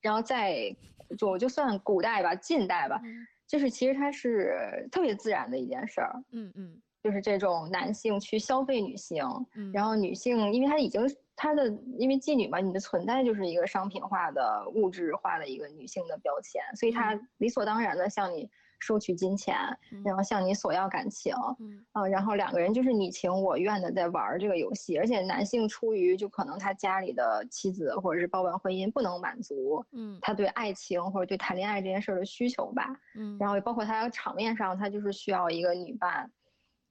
[0.00, 0.74] 然后在
[1.16, 3.00] 就就算古代吧，近代吧。
[3.46, 9.24] 就是其实它是特别自然的一件事儿，嗯嗯，就是这种男性去消费女性，
[9.72, 11.02] 然后女性因为她已经
[11.34, 11.66] 她的
[11.96, 18.50] 因为妓女嘛，你的存在就是一个商品化的物质化的一个女性的标签，所以她理所当然的向你。
[18.78, 19.56] 收取金钱，
[20.04, 21.84] 然后向你索要感情，嗯。
[21.92, 36.30] 啊，然后两个人就是你情我愿的在玩这个游戏，而且男性出于就可能他家里的妻子或者是包办婚姻不能满足，嗯，他对爱情或者对谈恋爱这件事的需求吧，嗯，然后也包括他场面上他就是需要一个女伴，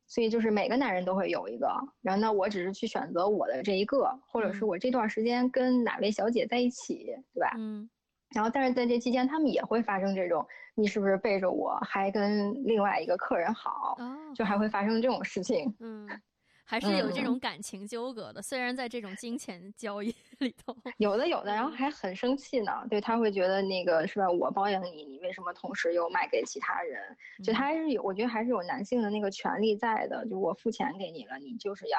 [0.07, 1.69] 所以就是每个男人都会有一个，
[2.01, 7.51] 然后呢，我只是去选择我的这一个，或者是我这段时间跟哪位小姐在一起，对吧？
[7.57, 7.89] 嗯。
[8.35, 13.97] 然后，但是在这期间，他们也会发生这种，你是不是背着我还跟另外一个客人好，
[14.35, 15.73] 就还会发生这种事情。
[15.79, 16.07] 嗯，
[16.65, 22.85] 还是有这种感情纠葛的，虽然在这种金钱交易里头，有的有的，然后还很生气呢。
[22.89, 24.29] 对他会觉得那个是吧？
[24.29, 27.01] 我包养你，你为什么同时又卖给其他人？
[27.41, 30.25] 就他还是有，我觉得还是有男性的那个权利在的。
[30.27, 31.97] 就我付钱给你了，你就是要。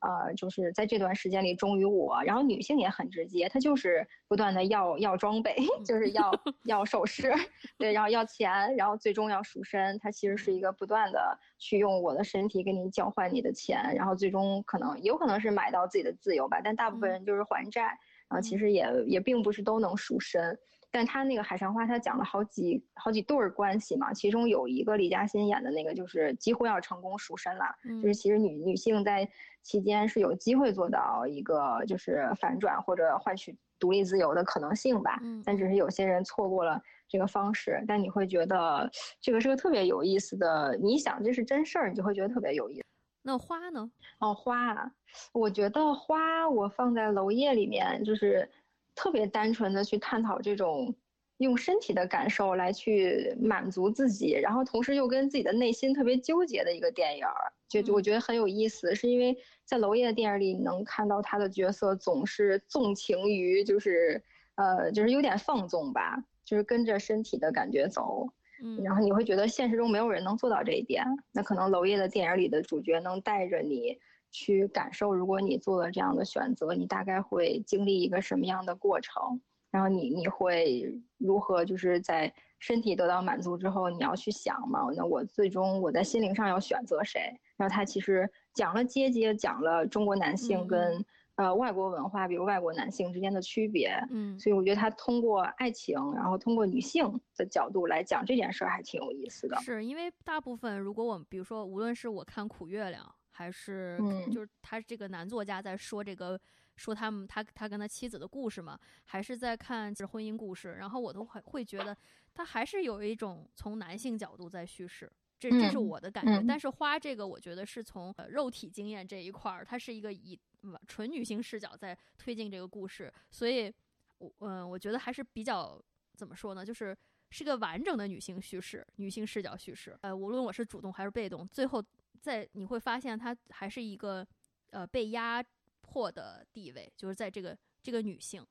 [0.00, 6.30] 呃，就是在这段时间里忠于我，然后女性也很直接，她就是不断的要要装备，就是要
[6.64, 7.32] 要首饰，
[7.78, 9.98] 对，然后要钱，然后最终要赎身。
[9.98, 17.82] 她其实是一个不断的去用我的身体跟你交换你的钱，然后最终可能有可能是买到自己的自由吧，但大部分人就是还债，
[18.28, 20.58] 然后其实也也并不是都能赎身。
[20.90, 27.64] 但他那个海上花，他讲了好几好几对儿关系嘛，其中有一个李嘉欣演的那个，就是几乎要成功赎身了，
[28.00, 29.28] 就是其实女女性在
[29.62, 37.84] 期间是有机会做到一个就是反转或者换取独立自由的可能性吧，但只是有些人错过了这个方式。
[37.86, 42.82] 但你会觉得这个是个特别有意思的，你想这是真事儿，你就会觉得特别有意思。
[43.22, 43.90] 那花呢？
[44.20, 44.90] 哦，花，啊，
[45.32, 48.48] 我觉得花我放在娄烨里面就是。
[48.96, 50.92] 特别单纯的去探讨这种
[51.36, 64.22] 用身体的感受来去满足自己，然后同时又跟自己的内心特别纠结的一个电影儿，就我觉得很有意思，是因为在娄烨的电影里能看到他的角色总是纵情于，就是
[64.54, 68.26] 呃，就是有点放纵吧，就是跟着身体的感觉走，
[68.64, 73.98] 嗯，然后你会觉得现实中没有人能做到这一点，那可能娄烨的电影里的主角能带着你。
[74.36, 79.40] 去感受，如果你做了这样的选择，你大概会经历一个什么样的过程？
[79.70, 84.80] 然后你你会如何就是在身体得到满足之后，你要去想嘛？
[84.94, 87.20] 那我最终我在心灵上要选择谁？
[87.56, 91.02] 然后他其实讲了阶级，讲了中国男性跟
[91.36, 93.90] 呃外国文化，比如外国男性之间的区别。
[94.10, 99.56] 嗯，所以我觉得他通过爱情，然后通过女性的角度来讲这件事儿，还挺有意思的。
[99.62, 103.02] 是因为大部分如果我们比如说，无论是我看《苦月亮》。
[103.36, 103.98] 还是
[104.32, 106.40] 就是他这个男作家在说这个
[106.76, 111.94] 说他们他他跟他妻子的故事嘛，还是在看是婚姻故事，然后我都会会觉得
[112.32, 116.42] 他还是有一种从男性角度在叙事，这这是我的感觉。
[116.48, 120.38] 但是花这个我觉得是从肉体经验这一块儿，它是一个以
[120.86, 123.70] 纯女性视角在推进这个故事，所以
[124.16, 125.78] 我嗯我觉得还是比较
[126.14, 126.96] 怎么说呢，就是
[127.28, 129.94] 是个完整的女性叙事，女性视角叙事。
[130.00, 131.84] 呃，无论我是主动还是被动，最后。
[132.20, 134.26] 在你会发现，她还是一个，
[134.70, 135.44] 呃，被压
[135.82, 138.44] 迫的地位，就是在这个这个女性，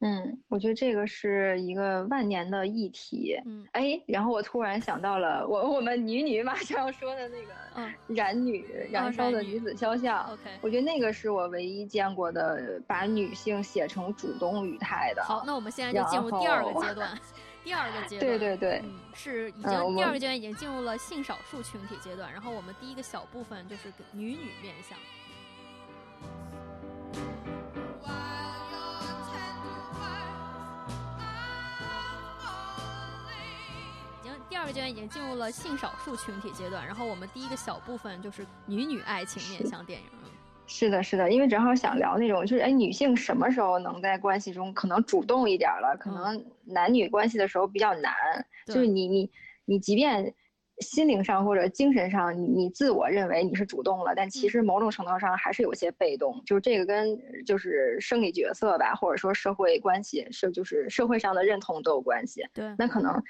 [0.00, 3.36] 嗯，我觉得这个是一个万年的议题。
[3.44, 10.24] 嗯，哎，然后我突然想到了，我我们女女马上要说的那个， 嗯，燃女燃烧的女子肖像。
[10.30, 15.24] OK，我觉得那个是我唯一见过的把女性写成主动语态的。
[15.24, 17.18] 好，那我们现在就进入第二个阶段。
[17.64, 18.82] 第二个阶段，对对对，
[19.14, 22.32] 是已经第二个阶段已经进入了性少数群体阶段。
[22.32, 24.98] 然后我们第一个小部分就是女女面相。
[34.50, 40.06] 第二个阶段已经进入了性少数群体阶段，然后我们第一个小部分就是女女爱情面向电影。
[40.68, 45.96] 是的，是的，因为正好想聊那种，就是哎，女性什么时候能在关系中可能主动一点了？
[45.98, 48.12] 可能男女关系的时候比较难，
[48.66, 49.30] 就是你你
[49.64, 50.34] 你，即便
[50.80, 56.40] 心灵上或者精神上，你你自我认为你是主动了，但其实某种程度上还是有些被动。
[56.44, 62.46] 就是这个跟就是生理角色吧，或者说社会关系是就是社会上的认同都有关系。
[62.52, 63.22] 对，那可能。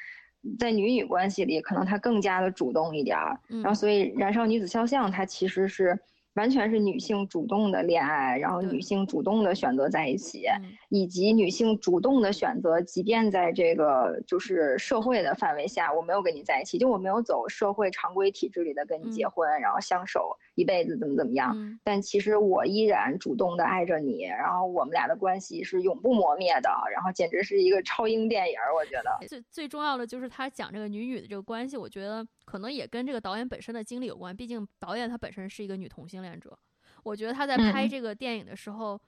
[0.59, 5.99] 在女女关系里，可能她更加的主动一点儿，然后所以《燃烧女子肖像》它其实是。
[6.35, 10.45] 完全是女性主动的恋爱，然后女性主动的选择在一起，
[10.89, 21.79] 以及女性主动的选择，即便在这个就是社会的范围下，我没有跟你在一起，就我没有走社会常规体制里的跟你结婚，然后相守一辈子，怎么怎么样？
[21.85, 29.27] 但其实我依然主动的爱着你，然后我们俩的关系是永不磨灭的，然后简直是一个超英电影，我觉得。
[29.29, 32.27] 最最重要的就是他讲这个女女的这个关系，我觉得。
[32.49, 36.59] 可能也跟这个导演本身的经历有关，毕竟导演他本身是一个女同性恋者。
[37.03, 38.99] 我觉得他在拍这个电影的时候，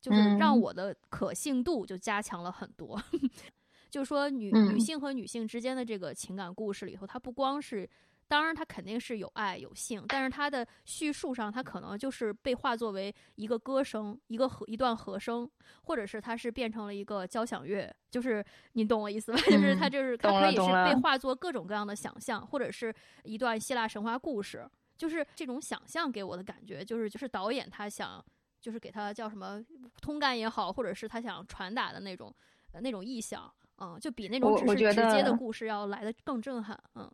[0.00, 2.98] 就是让我的可信度就加强了很多。
[3.90, 7.86] 就是说，女女性和女性之间的这个情感故事里头，它不光是。
[8.30, 15.50] 当然，他肯定是有爱有性，但是他的叙述上，他可能就是被化作为一个歌声，一个和一段和声，
[15.82, 19.40] 或者是他是变成了一个交响乐，就是你懂我意思吧？
[19.50, 24.64] 就是他就是他可以是被化作各种各样的想象，或者是一段希腊神话故事，
[24.96, 28.24] 就是这种想象给我的感觉，就是就是导演他想
[28.60, 29.60] 就是给他叫什么
[30.00, 32.32] 通感也好，或者是他想传达的那种
[32.74, 37.10] 那种意象，嗯，就比那种只是直接的故事要来的更震撼，嗯。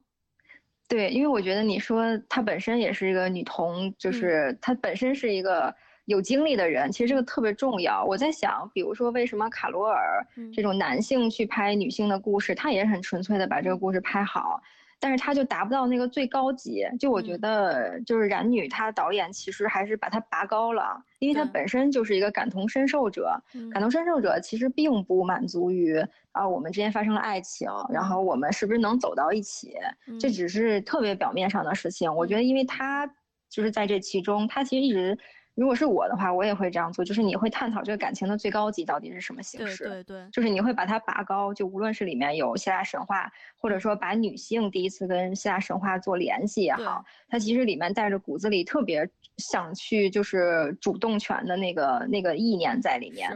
[0.88, 5.74] 对，因为我觉得你说她本身也是一个女同，就是她本身是一个
[6.04, 8.04] 有经历的人，其实这个特别重要。
[8.04, 10.24] 我在想，比如说为什么卡罗尔
[10.54, 14.62] 这种男性去拍女性的故事，他也很纯粹的把这个故事拍好。
[14.98, 23.30] 但是他就达不到那个最高级，就我觉得就是冉女，她导演其实还是把它拔高了，因为她本身就是一个感同身受者，
[23.70, 29.74] 感同身受者其实并不满足于啊我们之间发生了爱情，然后我们是不是能走到一起，
[30.18, 32.12] 这只是特别表面上的事情。
[32.12, 33.06] 我觉得，因为她
[33.50, 35.16] 就是在这其中，她其实一直。
[35.56, 53.30] 如果是我的话，我也会这样做，就是你会探讨这个感情的最高级到底是什么形式，对对对，就是你会把它拔高，就无论是里面有希腊神话，或者说把女性第一次跟希腊神话做联系也好，它其实里面带着骨子里特别想去就是主动权的那个那个意念在里面，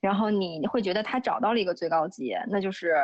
[0.00, 2.96] 然后你会觉得他找到了一个最高级，那就是。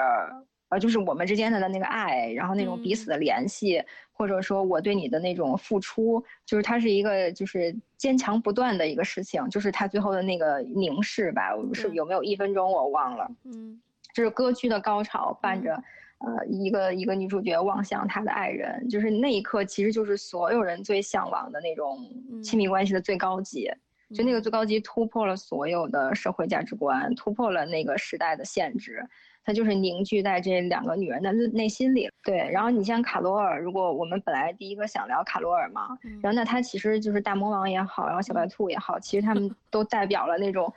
[0.69, 13.81] 呃，就是我们之间的那个爱，然后那种彼此的联系，或者说我对你的那种付出，就是它是一个就是坚强不断的一个事情，就是他最后的那个凝视吧，是有没有一分钟我忘了，嗯，
[14.15, 15.73] 就是歌剧的高潮伴着，
[16.19, 21.99] 呃，一个一个女主角望向她的爱人，就是那一刻其实就是所有人最向往的那种
[22.43, 23.71] 亲密关系的最高级，
[24.15, 24.41] 就那个。
[24.41, 29.05] 最高级突破了所有的社会价值观，突破了那个时代的限制。
[29.49, 32.37] 它就是凝聚在这两个女人的内心里，对。
[32.53, 35.89] 然后你像卡罗尔，如果我们本来第一个想聊卡罗尔嘛，
[36.21, 40.71] 然后那他其实就是大魔王也好，然后小白兔也好，其实他们 都代表了那种。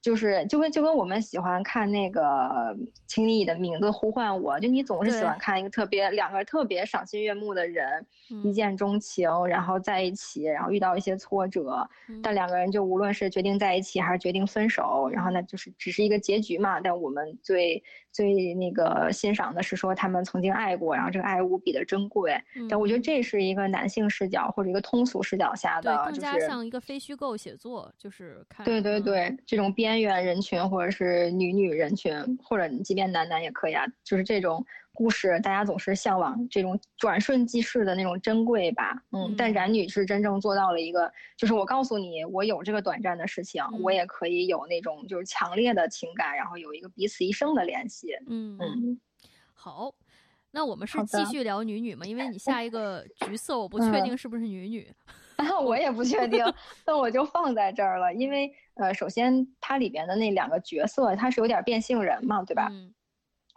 [0.00, 2.74] 就是就跟就跟我们喜欢看那个，
[3.08, 8.06] 请你的名字呼唤我，就你总是喜欢看一个特别两个特别赏心悦目的人
[8.44, 11.86] 一见钟情，然后在一起，然后遇到一些挫折，
[12.22, 16.80] 但两个人就无论是决定在一起还是决定分手，然后那就是只是一个结局嘛。
[16.80, 17.82] 但我们最
[18.18, 22.40] 最那个欣赏的是说他们曾经爱过，然后这个爱无比的珍贵。
[22.70, 29.88] 但我觉得这是一个男性视角或者一个通俗视角下的，更加像一个非虚构写作，就是看对对对这种边。
[29.88, 32.12] 边缘人群，或者是女女人群，
[32.44, 33.86] 或者即便男男也可以啊。
[34.04, 34.62] 就是这种
[34.98, 39.00] 故事，大家总是向往这种转瞬即逝的那种珍贵吧。
[39.12, 48.08] 嗯，但冉女是真正做到了一个，就是我告诉你，我有这个短暂的事情，我也可以有那种就是强烈的情感，然后有一个彼此一生的联系。
[48.26, 49.00] 嗯嗯，
[49.54, 49.94] 好，
[50.50, 52.04] 那我们是继续聊女女吗？
[52.04, 54.92] 因为你下一个橘色，我 不确定是不是女女。
[55.64, 56.44] 我也不确定，
[56.84, 62.68] 那我就放在这儿了，因为呃，首先它里边的那两个角色，他是有点变性人嘛，对吧？
[62.72, 62.92] 嗯。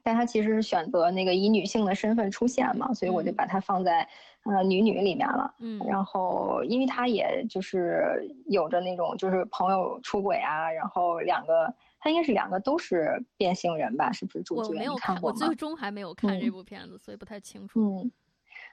[0.04, 4.08] 但他其实是选择那个以女性的身份出现嘛，所以我就把它放在
[4.44, 5.54] 呃女女里面了。
[5.60, 5.80] 嗯。
[5.88, 14.12] 然后，因为他也就是有着那种就是朋友出轨啊，然后两个他应该是两个都是变性人吧？
[14.12, 14.70] 是不是主角？
[14.70, 17.80] 我没有看过，我最终还没有看这部片子，所以不太清楚。
[17.80, 18.12] 嗯。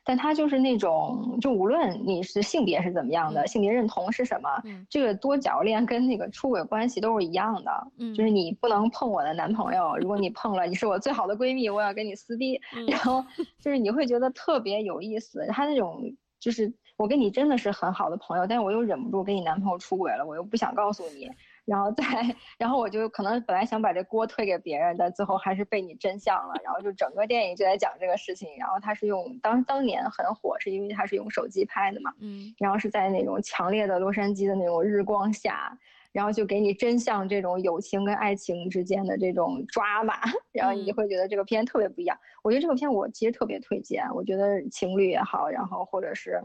[0.09, 4.49] 但他就是那种，就无论你是性别是怎么样的，性别认同是什么，
[4.89, 7.93] 这个多角恋跟那个出轨关系都是一样的。
[7.99, 12.59] 嗯，就是你不能碰我的男朋友，如果你碰了，你是我最好的闺蜜，我要跟你撕逼。
[12.87, 13.23] 然后
[13.61, 15.47] 就是你会觉得特别有意思。
[15.51, 16.03] 他那种
[16.41, 21.31] 就是我跟你真的是很好的朋友，但是我又忍不住跟你男朋友出轨了，我又不想告诉你。
[21.69, 22.03] 然后再，
[22.57, 26.55] 然后我就可能本来想把这锅推给别人，但最后还是被你真相了。
[26.65, 28.49] 然后就整个电影就在讲这个事情。
[28.59, 32.11] 然后他是用当当年很火，是因为他是用手机拍的嘛。
[32.21, 32.55] 嗯。
[32.59, 35.79] 然后是在那种强烈的洛杉矶的那种日光下，
[36.11, 40.15] 然后就给你真相这种友情跟爱情之间的这种抓马，
[40.53, 42.19] 然后你就会觉得这个片特别不一样。
[42.43, 46.41] 我觉得这个片我其实特别推荐，我觉得情侣也好，然后或者是，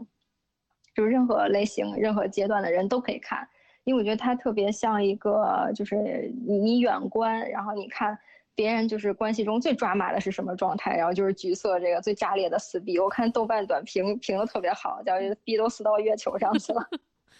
[0.94, 3.48] 就是任何类型、任何阶段的人都可以看。
[3.84, 8.18] 因为我觉得它特别像一个，就是你你远观，然后你看
[8.54, 12.98] 别人就是关系中最抓马的是什么状态，然后就是橘色这个最炸裂的撕逼。
[12.98, 15.14] 我看豆瓣短评评的特别好，叫
[15.44, 16.88] 逼都撕到月球上去了，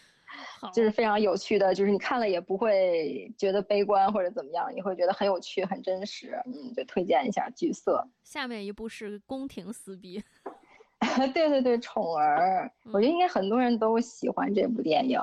[0.74, 6.38] 就是非常有趣的，就是你看了也不会觉得悲观或者怎么样，你会觉得很有趣很真实。
[6.46, 8.06] 嗯，就推荐一下橘色。
[8.22, 10.22] 下面一部是宫廷撕逼，
[11.32, 15.20] 对对对，宠儿，我觉得应该很多人都喜欢这部电影。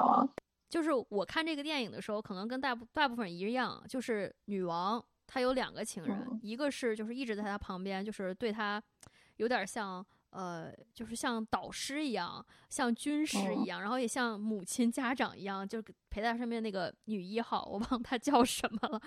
[0.71, 8.81] 就是我看这个电影的时候，可能跟大部大部分人一样，就是女王她有两个情人，一个是就是一直在她旁边，就是对她
[9.35, 19.01] 有点像呃，就是像导师一样，像军师一样，然后也像母亲家长一样，就陪在身边那个女一号，我忘她叫什么了。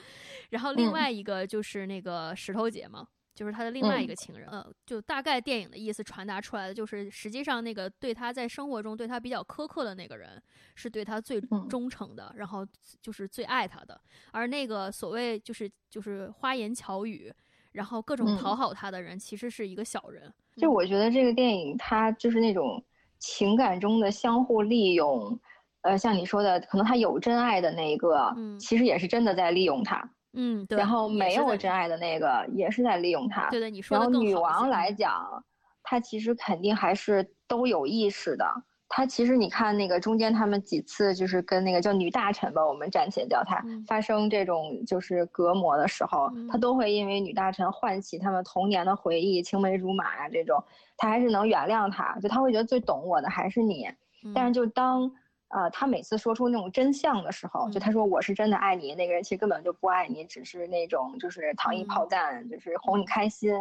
[0.50, 3.08] 然后另外一个就是那个石头姐嘛。
[3.34, 10.40] 就是他的另外一个情人，呃，就大概电影的意思传达出来的，就是实际上那个对他在生活中对他比较苛刻的那个人，
[10.74, 12.64] 是对他最忠诚的，然后
[13.02, 17.32] 就是最爱他的，而那个所谓就是就是花言巧语，
[17.72, 20.32] 然后各种讨好他的人，其实是一个小人。
[20.56, 22.80] 就我觉得这个电影它就是那种
[23.18, 25.36] 情感中的相互利用，
[25.80, 30.08] 呃，像你说的，可能他有真爱的那一个，其实也是真的在利用他。
[30.34, 30.76] 嗯，对。
[30.76, 33.48] 然后没有真爱的那个也是在利用他。
[33.50, 35.42] 对对，你说的然后女王来讲，
[35.82, 38.44] 她其实肯定还是都有意识的。
[38.88, 50.62] 她其实你看那个中间他们几次就是跟那个叫女大臣吧，我们暂且叫她发生这种就是隔膜的时候，她都会因为女大臣唤起他们童年的回忆，青梅竹马呀这种，
[50.96, 52.16] 她还是能原谅他。
[52.20, 53.88] 就她会觉得最懂我的还是你。
[54.34, 55.10] 但是就当。
[55.54, 63.54] 呃，他每次说出那种真相的时候，就他说我是真的爱你，那个人其实根本就不爱你，只是那种就是糖衣炮弹，就是哄你开心。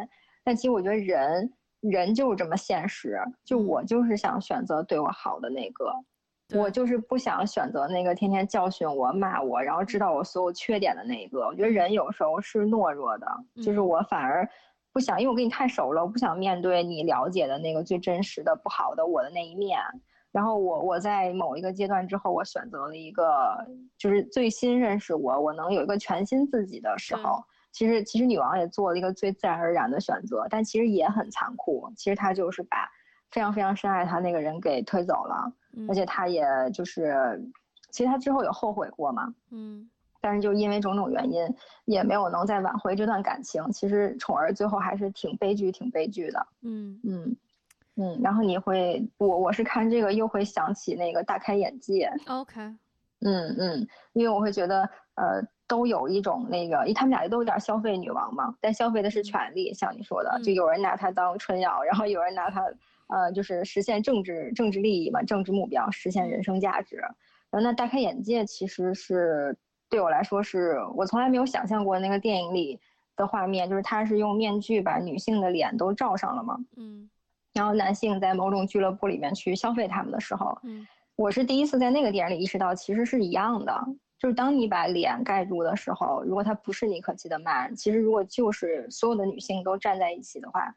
[0.43, 5.93] 但其实我觉得人人就是这么现实，就我就是想选择对我好的那个，
[6.55, 11.45] 我就是不想选择那个天天教训我、骂我，然后知道我所有缺点的那一个。
[11.45, 13.27] 我觉得人有时候是懦弱的，
[13.63, 14.49] 就是我反而
[14.91, 19.79] 不想，因为我跟你太熟了，我不想面对你了解的那个最真实的不好的我的那一面。
[20.33, 23.65] 然后我我在某一个阶段之后，我选择了一个
[23.97, 27.41] 就是最新认识我，我能有一个全新自己的时候。
[27.71, 31.91] 其实其实女王也做了一个最自然而然的选择，但其实也很残酷。
[31.95, 32.87] 其实她就是把
[33.31, 35.51] 非常非常深爱她那个人给推走了，
[35.87, 37.43] 而且她也就是，
[37.89, 39.89] 其实她之后有后悔过嘛，嗯，
[40.21, 41.47] 但是就因为种种原因，
[41.85, 43.67] 也没有能再挽回这段感情。
[43.71, 46.45] 其实宠儿最后还是挺悲剧，挺悲剧的。
[46.61, 47.23] 嗯嗯。
[47.25, 47.37] 嗯，
[48.21, 52.11] 然后你会，我我是看这个又会想起那个大开眼界。
[52.27, 52.59] OK，
[53.21, 54.81] 嗯嗯，因为我会觉得，
[55.15, 62.63] 呃，都有一种那个，因为他们俩都有点消费女王嘛，但消费的是权利，像你说的，就有人拿它当春药，然后有人拿它，
[63.07, 66.97] 呃，就是实现政治政治利益嘛，政治目标，实现人生价值。
[66.97, 67.11] 然
[67.51, 69.55] 后那大开眼界其实是
[69.87, 72.79] 对我来说是我从来没有想象过那个电影里
[73.15, 76.57] 的画面，就是他是用面具把女性的脸都罩上了嘛。
[76.75, 77.07] 嗯。
[77.53, 80.85] 然后男性在某种俱乐部里面去消费他们的时候，嗯，
[81.15, 83.83] 我是第一次在那个电影里意识到，其实是一样的。
[84.17, 90.73] 就是当你把脸盖住的时候，如果他不是尼可基德曼，其实如果就是所有的女性都站在一起的话，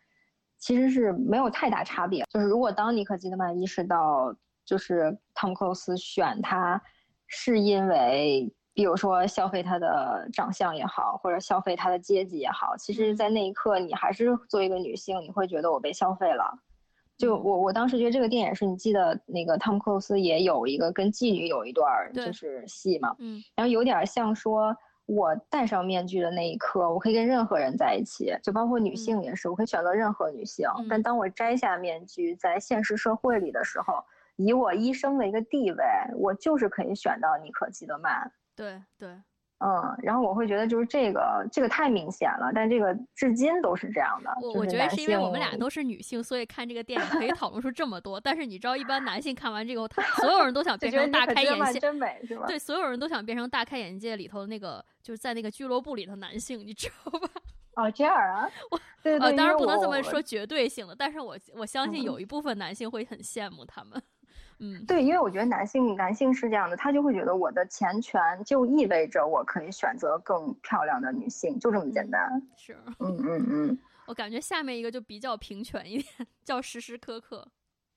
[0.58, 2.24] 其实是没有太大差别。
[2.28, 6.82] 就是如果当尼可基德曼意识到，就是汤姆克鲁斯选他，
[7.28, 16.58] 是因为比如说消费他的长相也好，或者消费他的阶级也好，其实，在那一刻你还是作为一个女性，你会觉得我被消费了。
[17.16, 30.68] 就我我当时觉得这个电影是你记得那个汤姆克鲁斯也有一个跟妓女有一段就是戏嘛，嗯，然后有点像说我戴上面具的那一刻，我可以跟任何人在一起，就包括女性也是，我可以选择任何女性。
[30.90, 34.02] 但当我摘下面具，在现实社会里的时候，
[34.36, 35.84] 以我医生的一个地位，
[36.16, 38.30] 我就是可以选到妮可基德曼。
[38.56, 39.08] 对对。
[39.58, 44.30] 嗯，然后我会觉得就是这个这个太明显了，但这个至今都是这样的。
[44.42, 48.20] 我我觉得是因为我们俩都是女性，所以看这个电影可以讨论出这么多。
[48.20, 52.46] 但是你知道，一般男性看完这个，他 所有人都想变成大开眼界，真美是 吧？
[52.46, 57.28] 对，所有人都想变成大开眼界里头那个，就是在那个俱乐部里头男性，你知道吧？
[57.76, 63.92] 哦，这样啊，我对对，当然不能这么说绝对性的，但是我我相信有一部分男性会很羡慕他们。
[63.94, 64.02] 嗯，
[64.86, 72.42] 对，因为我觉得男性男性是这样的，他就会觉得我的钱权就意味着我可以选择更漂亮的女性，就这么简单。
[72.56, 73.78] 是， 嗯嗯嗯。
[74.06, 77.46] 我感觉下面一个就比较平权一点，叫时时刻刻。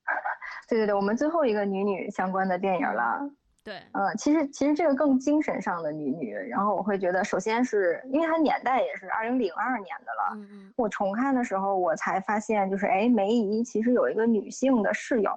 [0.68, 3.30] 对对对，我们最后一个女女相关的电影了。
[3.62, 10.34] 对，嗯，其实其实这个更精神上的女女，然后我会觉得，首先是因为它年代也是二零零二年的了。
[10.34, 10.72] 嗯嗯。
[10.76, 15.30] 我重看的时候，我才发现，就是哎，梅姨其实有一个女性的室友。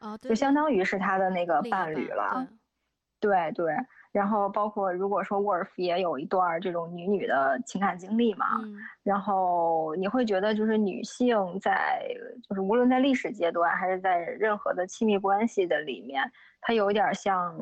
[0.00, 2.46] 啊，就相当于是他的那个伴侣了，
[3.20, 3.72] 对对。
[4.12, 8.44] 然后包括如果说沃尔夫也有一段这种女女的情感经历嘛，
[9.04, 12.02] 然后你会觉得就是女性在
[12.48, 16.28] 就是无论在历史阶段还是在任何的亲密关系的里面，
[16.60, 17.56] 她有一点像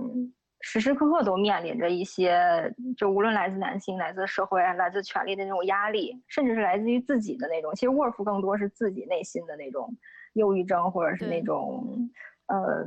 [0.63, 7.75] 时时刻刻都面临着一些，就无论来自男性、来自社会、来自权力的那种压力，甚至是来自于自己的那种。
[7.75, 9.95] 其实沃尔夫更多是自己内心的那种。
[10.39, 12.11] 忧郁症，或者是那种，
[12.47, 12.87] 呃，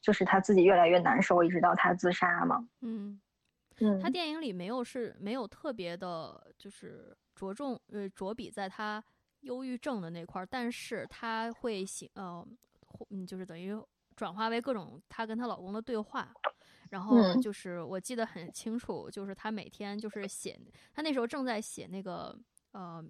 [0.00, 2.66] 就是他自己越来越难受，一直到他自杀嘛。
[2.80, 3.20] 嗯
[3.80, 9.04] 嗯，他电影里没有是没有特别的，就是着重呃着笔在他
[9.40, 12.46] 忧郁症的那块儿，但是他会写呃，
[13.10, 13.76] 嗯，就是等于
[14.16, 16.32] 转化为各种她跟她老公的对话，
[16.90, 20.56] 然后就是我记得很清楚，就是她每天就是写，
[20.92, 22.38] 她那时候正在写那个
[22.70, 23.04] 呃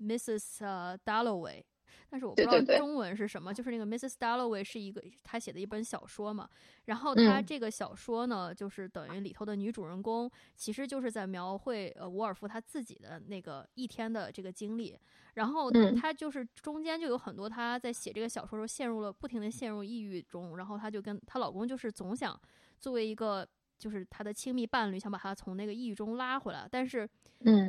[0.00, 0.98] ，Mrs.
[1.04, 1.64] Dalloway。
[2.08, 4.14] 但是我不知道中文是什么，就是那个 Mrs.
[4.18, 6.48] Dalloway 是一个他写的一本小说嘛，
[6.86, 14.98] 然后他这个小说呢，就是等于里头的女主人公，其实就是在描绘呃伍尔夫他自己的那个一天的这个经历，
[15.34, 22.38] 然后他就是中间就有很多他在写这个小说时候陷入了不停的陷入抑郁中，然后他就跟她老公就是总想
[22.78, 23.46] 作为一个
[23.78, 27.08] 就是他的亲密伴侣，想把他从那个抑郁中拉回来，但是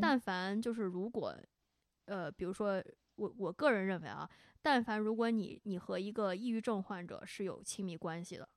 [0.02, 1.36] 但凡就是如果
[2.06, 2.84] 呃比如说。
[3.18, 4.30] 我我个人认为啊，
[4.62, 8.48] 但凡如果你你和一个抑郁症患者是有亲密关系的，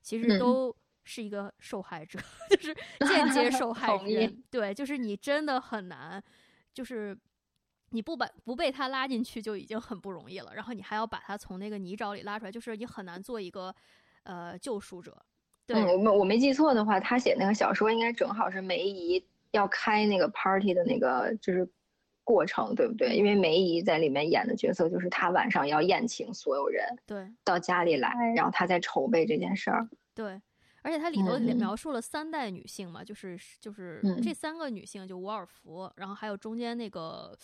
[0.00, 2.18] 其实都是一个受害者，
[2.50, 2.74] 就是
[3.06, 4.42] 间接受 害人。
[4.50, 6.22] 对，就是你真的很难，
[6.72, 7.16] 就是
[7.90, 13.74] 你不把不被他拉进去就已经很不容易了，然后你还要把他从那个泥沼里拉出来，就是你很难做一个
[14.22, 15.20] 呃救赎者。
[15.66, 21.68] 对，我没我没记错的话，他写那个小说应该正好是梅姨要开那个 party 的那个就是。
[22.24, 23.14] 过程对不对？
[23.14, 29.86] 因为梅姨在里面演的角色就是她晚上要宴请所有人，对，到家里来，然后她在筹备这件事儿。
[30.14, 30.40] 对，
[30.82, 37.36] 而且它里头描述了三代女性嘛，就是就是这三个女性，就伍尔芙，然后还有中间那个，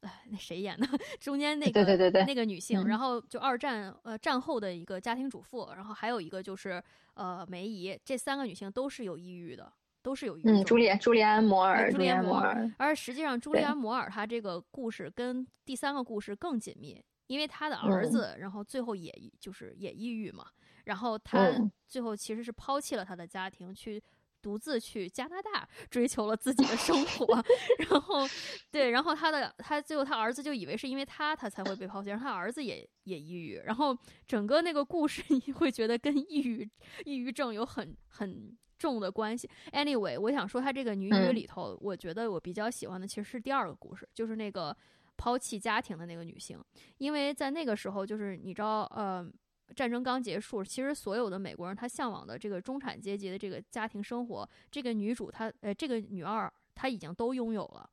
[0.00, 0.86] 哎，那谁演的？
[1.20, 6.82] 中间那个对对对对那个女性，然后就二战呃战后的一个家庭主妇，然后还有一个就是
[7.14, 9.70] 呃梅姨，这三个女性都是有抑郁的。
[10.04, 12.70] 都是有嗯，朱莉朱莉安摩尔，朱莉安摩尔。
[12.76, 20.44] 而实际上，朱莉安摩尔他这个故事跟第三个故事更紧密，因为他的儿子，然后最后也就是也抑郁嘛，
[20.84, 21.50] 然后他
[21.88, 24.02] 最后其实是抛弃了他的家庭，去
[24.42, 27.42] 独自去加拿大追求了自己的生活。
[27.88, 28.28] 然后，
[28.70, 33.56] 对，然后他的他最后他儿子就以为是因为他他才会被抛弃，然后他儿子也也抑郁。
[33.64, 33.96] 然后
[34.26, 36.70] 整个那个故事你会觉得跟抑郁
[37.06, 38.54] 抑郁症有很很。
[38.78, 39.48] 重的关系。
[39.72, 44.76] Anyway，我想说，她这个女女里头，我觉得我比较喜欢的其实是第二个故事，就是那个
[45.16, 46.62] 抛弃家庭的那个女性。
[46.98, 49.26] 因为在那个时候，就是你知道，呃，
[49.74, 57.88] 战争刚结束，其实所有的美国人他向往的这个中产阶级的这个家庭生活，这个女主她呃，这个女二她已经都拥有了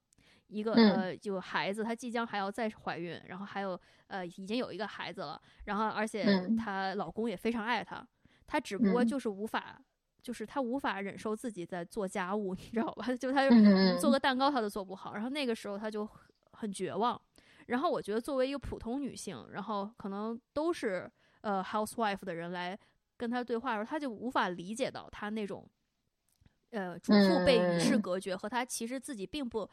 [0.48, 8.06] 一个呃，就孩子，她即将还要再怀孕，然后还有呃，已经有一个孩子了，然后而且她老公也非常爱她，
[8.46, 9.82] 她只不过就是无法。
[10.22, 13.06] 就是她无法忍受自己在做家务， 你知道吧？
[13.16, 13.48] 就她
[14.00, 15.14] 做个蛋糕，她都做不好。
[15.14, 16.08] 然后那个时候她就
[16.52, 17.20] 很绝望。
[17.68, 21.10] 然后我觉得作为一个普通女性，然后可能都是
[21.42, 22.78] 呃 housewife 的人来
[23.18, 25.68] 跟她对话的时候，她就无法理解到她那种
[26.72, 29.70] 呃主妇被与世隔绝，和她其实自己并不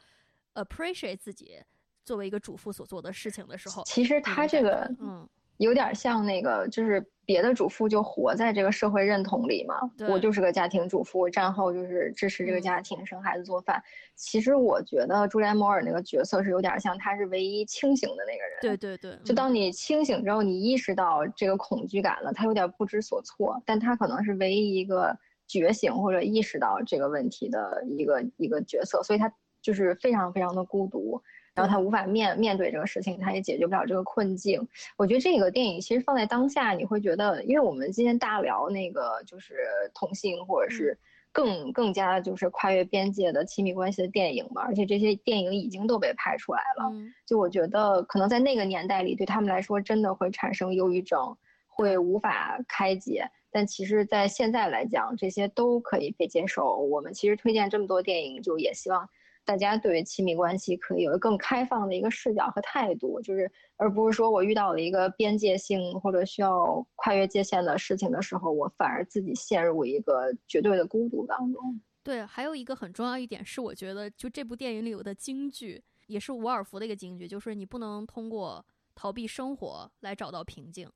[0.53, 1.61] appreciate 自己
[2.05, 3.83] 作为一个主妇所做的事情的时候。
[3.85, 5.27] 其实她这个嗯。
[5.57, 9.75] 有点像那个，就是别的主妇就活在这个社会认同里嘛。
[10.09, 13.79] 我就是个家庭主妇，战后就是支持这个家庭，生孩子做饭。
[14.15, 18.59] 其实我觉得朱莲·摩尔那个角色是有点像，他是唯一清醒的那个人。
[18.61, 19.15] 对对对。
[19.23, 25.15] 就当你清醒之后，你意识到这个恐惧感了，他有点不知所措，但他可能是唯一一个
[25.47, 31.21] 觉醒或者意识到这个问题的一个一个角色，所以他就是非常非常的孤独。
[31.59, 34.65] 然后他无法面面对这个事情，他也解决不了这个困境。
[34.95, 39.55] 我觉得这个电影其实放在当下，你会觉得，因为我们今天大聊那个就是
[39.93, 40.97] 同性或者是
[41.33, 46.89] 更更加就是跨越边界的亲密关系的电影嘛，而且这些电影已经都被拍出来了。
[47.25, 51.35] 就我觉得，可能在那个年代里，对他们来说真的会产生忧郁症，
[51.67, 53.29] 会无法开解。
[53.51, 56.77] 但其实，在现在来讲，这些都可以被接受。
[56.77, 59.09] 我们其实推荐这么多电影，就也希望。
[59.49, 71.81] 大家对亲密关系可以有更开放的一个视角和态度，就是而不是说我遇到了一个边界性或者需要跨越界限的事情的时候，我反而自己陷入一个绝对的孤独当中。
[72.03, 80.87] 对，还有一个很重要一点是，我觉得就这部电影里有的京剧，也是伍尔夫的一个京剧，就是你不能通过逃避生活来找到平静。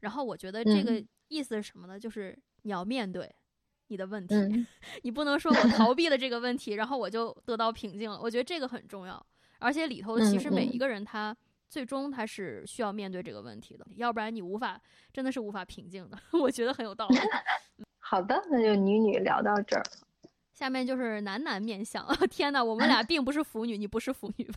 [0.00, 1.98] 然后我觉得这个意思是什么呢？
[1.98, 3.34] 就是你要面对。
[3.92, 4.34] 你的问题，
[5.04, 8.18] 你不能说我逃避了这个问题，然后我就得到平静了。
[8.22, 9.24] 我觉得这个很重要，
[9.58, 11.36] 而且里头其实每一个人他
[11.68, 14.80] 最终他是需要面对这个问题的，要不然你无法
[15.12, 16.18] 真的是无法平静的。
[16.40, 17.18] 我觉得很有道理。
[18.00, 19.82] 好的，那就女女聊到这儿，
[20.54, 22.06] 下面就是男男面相。
[22.30, 24.54] 天哪，我们俩并不是腐女，你不是腐女吧？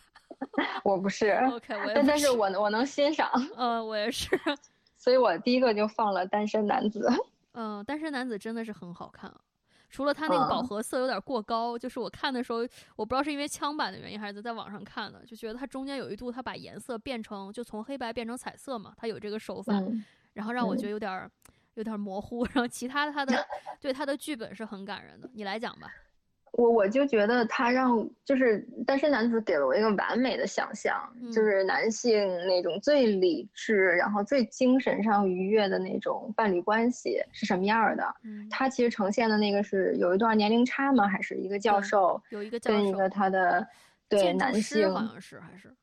[0.86, 1.32] 我不是。
[1.52, 3.30] OK，我但但是我我能欣赏。
[3.58, 4.30] 嗯，我也是。
[4.98, 7.06] 所以我第一个就放了单身男子。
[7.56, 9.34] 嗯，单身男子真的是很好看，
[9.90, 12.60] 除了他那个饱和色有点过高，就是我看的时候，
[12.96, 19.74] 我不知道是因为枪版的原因还是在网上看的，就觉得他中间有一度他把颜色变成就从黑白变成彩色嘛，他有这个手法，
[20.34, 21.30] 然后让我觉得有点
[21.76, 23.34] 有点模糊， 然后其他他的
[23.80, 25.90] 对他的剧本是很感人的，你来讲吧。
[26.58, 38.16] 我我就觉得他让就是单身男子给了我一个完美的想象，就是男性那种最理智，然后最精神上愉悦的那种伴侣关系是什么样的。
[38.50, 41.06] 他其实呈现的那个是有一段年龄差吗？
[41.10, 42.22] 还是一个教授？
[42.30, 43.68] 有一个跟一个他的
[44.08, 45.76] 对男性好像是还是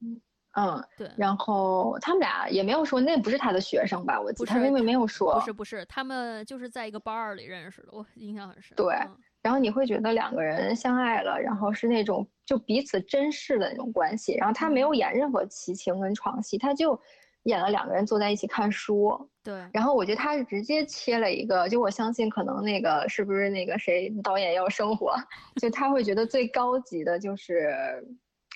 [0.00, 0.18] 嗯
[0.52, 1.10] 嗯对。
[1.18, 4.18] 然后他们俩也没有说那不是他的学生吧？
[4.18, 8.74] 我记得他因为没有说不是不是，他们就是在一个 bar 里认识的，我印象很深。
[8.74, 8.96] 对。
[9.44, 14.34] 然后你会觉得两个人相爱了，然后是那种就彼此珍视的那种关系。
[14.34, 16.98] 然后他没有演任何奇情跟床戏，他就
[17.42, 19.12] 演了两个人坐在一起看书。
[19.42, 19.54] 对。
[19.70, 25.14] 然后我觉得他是直接切了一个，就我相信可能那个是不是那个谁导演要生活，
[25.60, 27.70] 就他会觉得最高级的就是。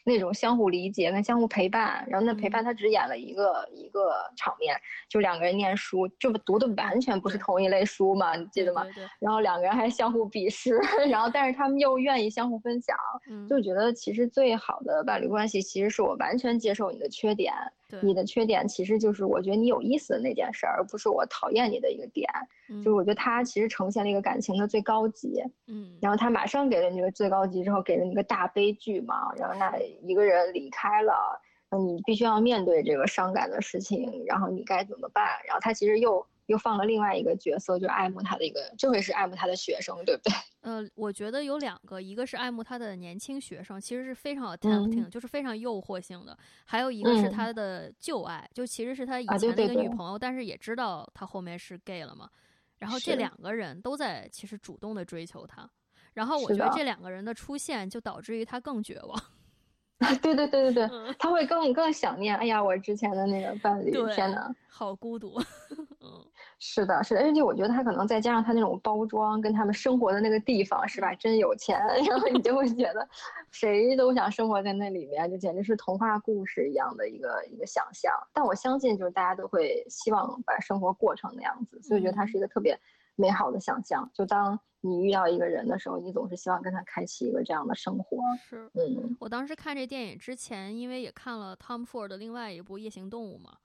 [0.05, 4.77] 那种相互理解跟相互陪伴，然后那陪伴他只演了一个一个场面，
[5.09, 8.83] 就两个人念书，就读的完全不是同一类书嘛，你记得吗？
[9.19, 10.79] 然后两个人还相互鄙视，
[11.11, 12.97] 然后但是他们又愿意相互分享，
[13.49, 17.53] 就觉得其实最好的伴侣关系其实是我完全接受你的缺点。
[18.03, 22.29] 你的缺点其实就是我觉得你有意思的那件事儿，而不是我讨厌你的一个点。
[22.69, 25.43] 就是我觉得他其实呈现了一个感情的最高级。
[25.67, 29.33] 嗯，然后他马上给了你个最高级之后，给了你个大悲剧嘛。
[29.37, 31.13] 然后那一个人离开了，
[31.79, 35.25] 你必须要面对这个伤感的事情，然后你该怎么办？
[35.47, 36.27] 然后他其实又。
[36.49, 40.33] 又放了另外一个角色，就是爱慕他的一个，这回是爱慕他的学生，对不对？
[40.63, 46.33] 呃，我觉得有两个，一个是爱慕他的年轻学生，其实是非常 tempting，就是非常诱惑性的；
[46.65, 52.29] 还有一个是他的旧爱，就其实是他以前的一个女朋友，但是也知道他后面是 gay 了嘛。
[52.79, 55.69] 然后这两个人都在其实主动的追求他，
[56.15, 59.21] 然后我觉得这两个人的出现就导致于他更绝望。
[60.23, 62.37] 对对对对对，他会更更想念。
[62.37, 65.41] 哎呀，我之前的那个伴侣，天哪，好孤独。
[66.01, 66.25] 嗯。
[66.61, 71.15] 是的，是的，而且我觉得他可能再加上他那种包装，跟他们生活的那个地方，是吧？
[71.15, 71.79] 真有钱，
[72.09, 73.09] 然后你就会觉得，
[73.53, 78.13] 谁都想生活在那里面，就简直是童话故事一样的一个一个想象。
[78.33, 82.77] 但我相信，就是大家都会希望把生活过成那样子，所以觉得它是一个特别
[83.15, 84.11] 美好的想象。
[84.13, 88.19] 就当你遇到一个人的时候，你总是希望跟他开启一个这样的生活。
[88.49, 93.59] 是，嗯，我当时看这电影之前，因为也看了 Tom Ford 的另外一部《夜行动物》嘛。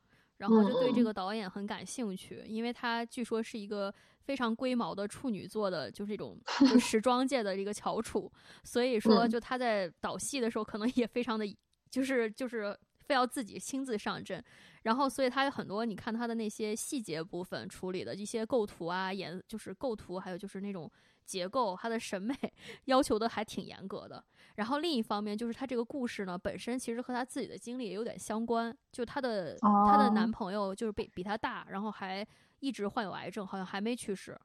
[0.44, 3.94] 然后就对这个导演很感兴趣，因为他据说是一个
[4.26, 6.38] 非常龟毛的处女座的，就是这种
[6.70, 8.30] 就时装界的一个翘楚，
[8.66, 11.46] 所以说就他在导戏的时候可能也非常的，
[11.89, 12.78] 就是就是
[13.08, 14.44] 非要自己亲自上阵，
[14.82, 20.91] 然后所以他有很多你看他的那些细节部分处理的一些构图啊，颜就是构图，还有就是那种
[21.26, 22.36] 结构、他的审美
[22.86, 24.24] 要求的还挺严格的。
[24.55, 28.76] 然后另一方面，就是他这个故事呢，本身其实和他自己的经历也有点相关。
[28.91, 32.26] 就他的他的男朋友就是比比他大，然后还
[32.59, 34.39] 一直患有癌症，好像还没去世。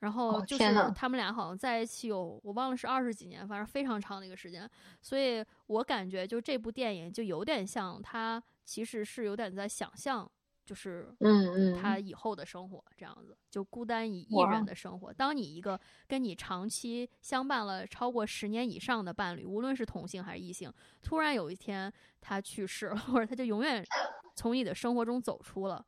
[0.00, 0.64] 然后就是
[0.94, 4.68] 他们俩好像在一起有我忘了是二十几年，反正非常长的一个时间。
[5.00, 10.30] 所以我感觉就这部电影就有点像他其实是有点在想象。
[10.66, 15.12] 就是嗯嗯，他以后的生活这样子，就孤单一一人的生活。
[15.12, 20.70] 当你一个跟你长期相伴了超过十年以上的伴侣，无论是同性还是异性，
[21.04, 21.90] 突然有一天
[22.20, 23.86] 他去世了， 或者他就永远
[24.34, 25.86] 从你的生活中走出了，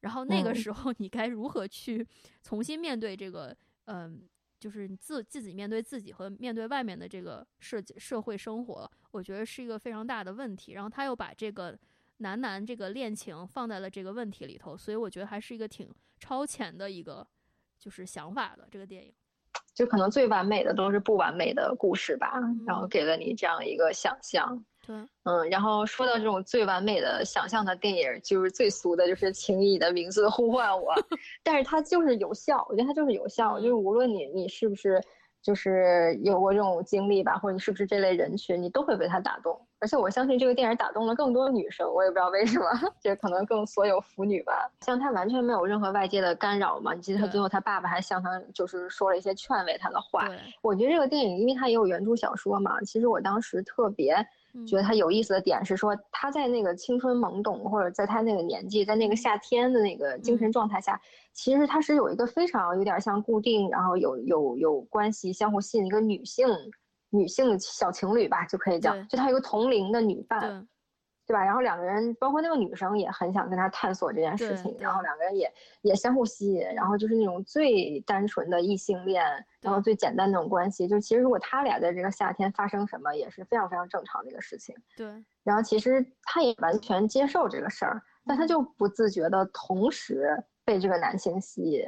[0.00, 2.04] 然后那个时候你该如何去
[2.42, 3.54] 重新面对这个？
[3.84, 4.26] 嗯，
[4.58, 10.72] 就是自自己面对自己和面对外面的这个社社会生活，我觉得是一个非常大的问题。
[10.72, 11.78] 然后他又把这个。
[12.18, 15.88] 男男这个恋情放在了这个问题里头，所以我觉得还是一个挺
[16.18, 17.26] 超前的一个
[17.78, 19.12] 就是想法的这个电影。
[19.74, 24.64] 就可能最完美的都是不完美的故事吧，然后给了你这样一个想象。
[24.86, 24.94] 对，
[25.24, 30.94] 嗯，然后说到这种最完美的想象的电影，就是最俗的，就是《请以你的名字呼唤我
[31.42, 35.00] 》，但是它就是有效，我觉得它就是有效，就是无论你你是不是。
[35.44, 39.60] 就是有过这种经历吧，或者你是不是这类人群，你都会被它打动。
[39.84, 42.64] 而且我相信这个电影打动了更多女生，我也不知道为什么，
[43.02, 44.66] 这可能更所有腐女吧。
[44.80, 46.94] 像她完全没有任何外界的干扰嘛？
[46.94, 50.26] 你记得她最后她爸爸还向她就是说了一些劝慰她的话。
[50.62, 54.26] 我觉得这个电影，因为它也有原著小说嘛，其实我当时特别。
[54.68, 60.96] 觉得他有意思的点是说，他在那个青春懵懂，或者在他那个年纪，在那个夏天的那个精神状态下，
[61.32, 66.46] 其实他是有一个非常有点像固定，然后有有有关系、相互吸引一个女性
[67.16, 70.66] 女性小情侣吧，就可以讲，就他有个同龄的女伴。
[71.26, 71.42] 对吧？
[71.42, 75.50] 然后两个人，包括那个女生也很想跟他探索这件事情，然后两个人也
[75.80, 79.24] 也相互吸引，然后就是那种最单纯的异性恋，
[79.62, 80.86] 然后最简单那种关系。
[80.86, 84.76] 就其实如果他俩在这个夏天发生什么，也是非常非常正常的一个事情。
[84.98, 85.06] 对。
[85.42, 90.28] 然后其实他也完全接受这个事儿，但他就不自觉的同时
[90.62, 91.86] 被这个男性吸引，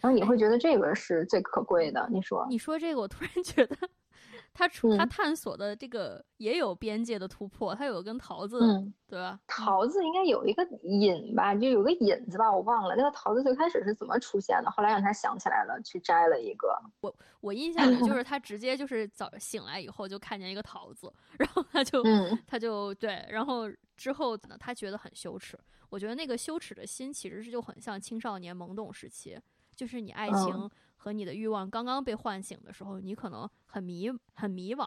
[0.00, 2.08] 然后你会觉得这个是最可贵的。
[2.10, 2.46] 你说？
[2.48, 3.76] 你说这个，我突然觉得。
[4.54, 8.58] 他出他探索的这个也有边界的突破，他有跟桃子，
[9.06, 9.38] 对吧？
[9.46, 12.96] 桃子应该有一个引吧，就有个引子吧，我忘了。
[12.96, 14.70] 那个桃子最开始是怎么出现的？
[14.70, 16.76] 后来让他想起来了，去摘了一个。
[17.00, 22.02] 我我印象里就 是他直接就是早醒来以后就看见一个桃子， 然后他就
[22.44, 25.56] 他就对，然后之后呢，他觉得很羞耻。
[25.90, 29.38] 我觉得那个羞耻的心其实是就很像青少年懵懂时期，
[29.78, 30.70] 就是你爱情。
[31.00, 34.84] 和你的欲望刚刚被唤醒的时候，你可能很迷很迷惘，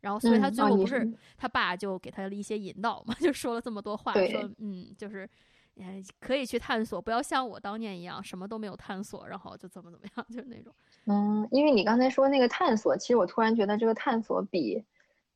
[0.00, 1.08] 然后所以他最后不是
[1.38, 5.26] 他爸就给他了一些引导嘛， 就说了这么多话，说嗯，就是
[6.18, 10.74] 可以去探索，不要像我当年一样什么都没有探索，然后就怎么怎么样， 就是那种。
[11.06, 14.84] 嗯，因为你刚才说那个探索，其实我突然觉得这个探索比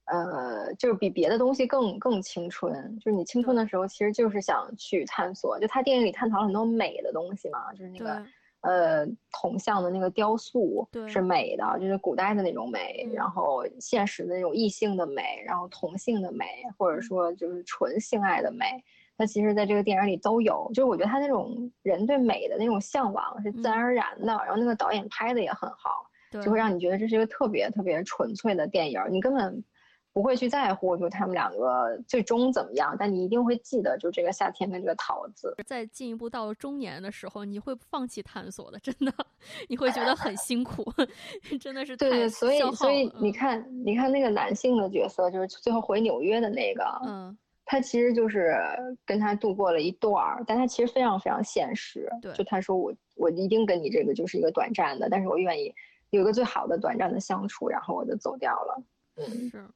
[0.07, 8.27] 呃，就是比别的东西更更青春，就是你青春的时候其实就是想去探索，就他电影里探讨了很多美的东西嘛，就是那个。
[8.65, 16.47] 呃，铜像的那个雕塑是美的，就是古代的那种美，然后现实的那种异性的美，然后同性的美，
[16.79, 18.83] 或者说就是纯性爱的美，
[19.19, 20.71] 它其实在这个电影里都有。
[20.73, 26.07] 就是我觉得他那种人对美的那种向往是自然而然的，然后那个导演拍的也很好，
[26.43, 29.62] 就会让你觉得这是一个特别特别纯粹的电影，你根本。
[30.15, 35.53] 不会去在乎，就他们两个最终怎么样，但你一定会记得，就这个夏天跟这个桃子。
[35.67, 39.12] 在进一步到中年的时候，你会放弃探索的，真的，
[39.69, 40.85] 你会觉得很辛苦，
[41.61, 42.29] 真的是对对。
[42.29, 48.57] 所以所以你看，你看那个男性的角色，就是最后回纽约的那个，嗯，他其实就是
[49.05, 52.09] 跟他度过了一段儿，但他其实非常非常现实。
[52.23, 55.75] 对，就他说我我一定跟你这个就是一个短暂的，但是我愿意
[56.11, 58.83] 有一个最好的短暂的相处，然后我就走掉了。
[59.17, 59.67] 嗯，是。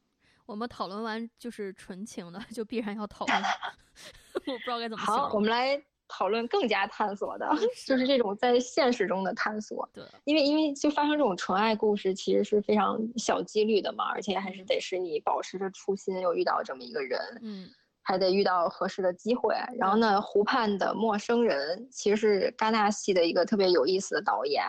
[0.49, 3.39] 我们讨论完就是纯情的， 就必然要讨论。
[4.35, 5.79] 我不知道该怎么好，我们来
[6.09, 7.47] 讨论更加探索的，
[7.87, 9.87] 就是这种在现实中的探索。
[9.93, 17.69] 对，因为因为就发生这种纯爱故事，其实是非常小几率的嘛，而且还是得是你保持着初心，又遇到这么一个人，嗯，
[18.01, 19.55] 还得遇到合适的机会。
[19.77, 24.65] 然后呢，湖畔的陌生人其实是戛纳系的一个特别有意思的导演。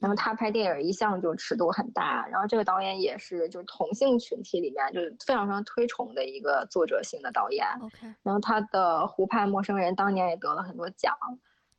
[0.00, 7.66] 然后他拍电影一向就尺度很大，然后这个导演也是就是同性群体里面就是非常非常推崇的一个作者型的导演。
[7.82, 11.14] OK，然后他的《湖畔陌生人》当年也得了很多奖，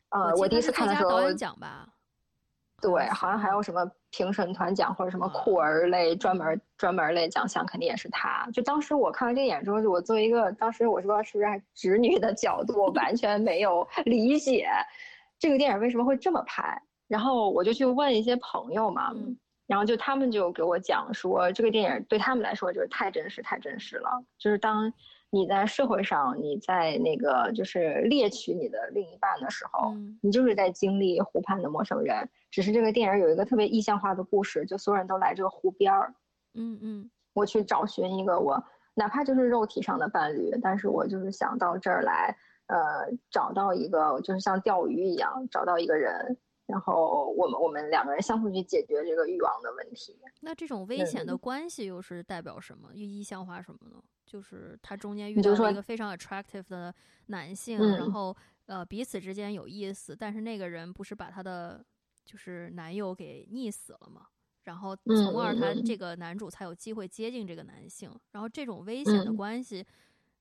[0.09, 1.89] 呃，我第一次看的时候，导演奖吧，
[2.79, 8.47] 对，好像还有什么评审团奖或者什么酷儿类专门专门类奖项，肯定也是他。
[8.53, 14.67] 就当时我看完这电影之后，就我作为一个当时我说是不是直女的角度，我完全没有理解
[15.39, 16.79] 这个电影为什么会这么拍。
[17.11, 19.11] 然后我就去问一些朋友嘛，
[19.67, 24.09] 然后就他们就给我讲说，这个电影对他们来说就是太真实，太真实了。
[24.37, 24.93] 就是当
[25.29, 29.91] 你在社会上，你在那个就是猎取你的另一半的时候，
[30.21, 32.29] 你就是在经历湖畔的陌生人。
[32.49, 36.13] 只是这个电影有一个特别意象化的故事，就所有人都来这个湖边儿，
[36.53, 42.37] 嗯嗯，我去找寻一个我哪怕就是肉体上的伴侣，但是我就是想到这儿来，
[42.67, 46.37] 呃，找到一个就是像钓鱼一样找到一个人。
[46.71, 50.17] 然后我们我们两个人相互去解决这个欲望的问题。
[50.39, 52.89] 那这种危险的关系又是代表什么？
[52.93, 54.01] 又意象化什么呢？
[54.25, 56.95] 就是他中间遇到了一个非常 attractive 的
[57.25, 58.35] 男性，然后
[58.67, 61.85] 呃彼此之间有意思，但是那个人不是把他的
[62.23, 64.27] 就是男友给溺死了吗？
[64.63, 68.09] 然后从而他这个男主才有机会接近这个男性。
[68.31, 69.85] 然后这种危险的关系，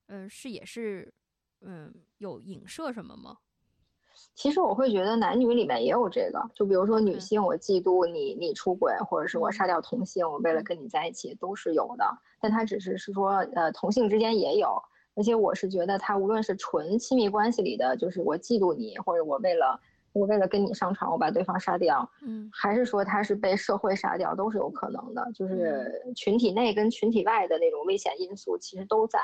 [0.05, 1.13] 呃是也是
[1.61, 3.37] 嗯有影射什么吗？
[4.33, 12.05] 其实我会觉得男女里面也有这个，就比如说女性，我嫉妒你，你出轨，或者是我杀掉同性，我为了跟你在一起，都是有的。
[12.39, 14.81] 但他只是是说，呃，同性之间也有，
[15.15, 19.79] 而且我是觉得他无论是纯亲密关系里的，就是我嫉妒你，或者我为了
[20.13, 25.29] 我为了跟你上床，我把对方杀掉，嗯，还是说他是被社会杀掉，都是有可能的。
[25.35, 29.19] 就是群体内跟群体外的那种危险因素，其实都在。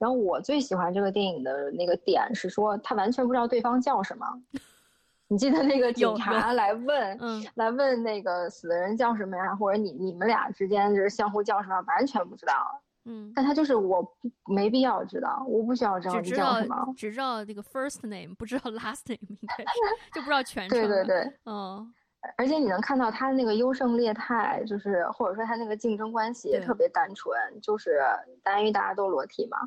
[0.00, 4.26] 然后我最喜欢这个电影的那个点是说，他完全不知道对方叫什么。
[5.28, 7.18] 你记得那个警察来问，
[7.54, 9.54] 来问那个死的人叫什么呀？
[9.54, 11.80] 或者你你们俩之间就是相互叫什么？
[11.86, 12.82] 完全不知道。
[13.04, 14.04] 嗯，但他就是我
[14.46, 19.72] 没必要知道，我不需要知道你叫什么，只知道那个 first name，不知道 last name，应该是
[20.14, 20.78] 就不知道全 称。
[20.78, 21.92] 对对对，嗯。
[22.36, 27.98] 而且你能看到他那个优胜劣汰，就是或者说他那个竞争关系特别单纯，就是
[28.58, 29.58] 因为大家都裸体嘛。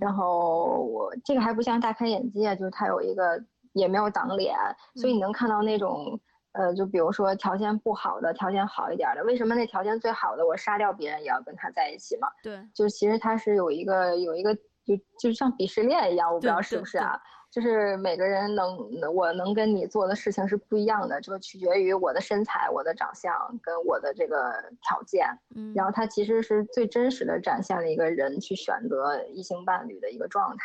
[0.00, 3.40] 然后我这个还不像大开眼界，就是他有一个
[3.72, 4.56] 也没有挡脸，
[4.96, 6.18] 所以你能看到那种
[6.52, 12.26] 呃，就比如说条件不好的，条件好一点的，为什么那条件最好的我杀掉别人也要跟他在一起嘛？
[12.42, 17.20] 对，就其实他是有一个有一个就就像鄙视链一样，我不知道是不是啊。
[17.50, 18.78] 就是每个人能，
[19.12, 25.26] 我能跟你做的事情是不一样的，这个取决于我的身材、我的长相跟我的这个条件。
[25.56, 30.64] 嗯，然后它其实是最真实的展现了一个人去选择异性伴侣的一个状态。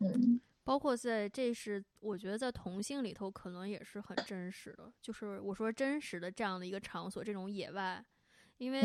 [0.00, 8.04] 嗯，包括在这是我觉得在同性里头可能也是很真实的，就是我说真实的这样的一个场所，这种野外，
[8.58, 8.82] 因为。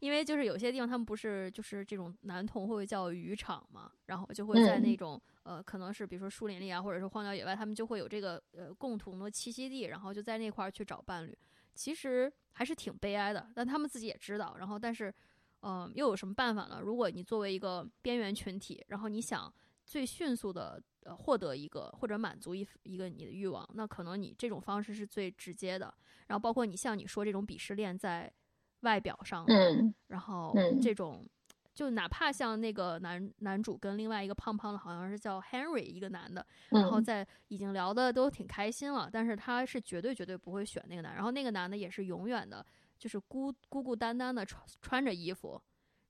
[0.00, 11.36] 因为就是有些地方他们不是就是这种男童会叫渔场嘛，然后就会在那种呃可能是比如说树林里啊，或者是荒郊野外，他们就会有这个呃共同的栖息地，然后就在那块儿去找伴侣。
[11.74, 14.56] 其实还是挺悲哀的，但他们自己也知道。
[14.58, 15.14] 然后但是，
[15.60, 16.80] 嗯，又有什么办法呢？
[16.82, 19.52] 如果你作为一个边缘群体，然后你想
[19.84, 25.94] 最迅速的呃获得一个或者满足一一个你的欲望，那可能你这种方式是最直接的。
[26.28, 28.32] 然后包括你像你说这种鄙视链在。
[28.80, 31.26] 外表上，嗯，然后这种，
[31.74, 42.64] 就哪怕像那个男男主跟另外一个胖胖的，好像是叫 Henry 一个男的，然后在已经聊的都挺开心了，但是他是绝对绝对不会选那个男，然后那个男的也是永远的，
[42.98, 45.60] 就是孤孤孤单单的穿穿着衣服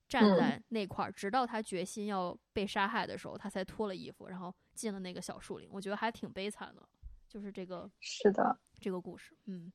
[0.08, 5.68] 站在那块儿，直到他决心要被杀害的时候，他才脱了衣服，然后进了那个小树林。
[5.72, 6.88] 我觉得还挺悲惨的，
[7.28, 9.72] 就是这个是的这个故事，嗯。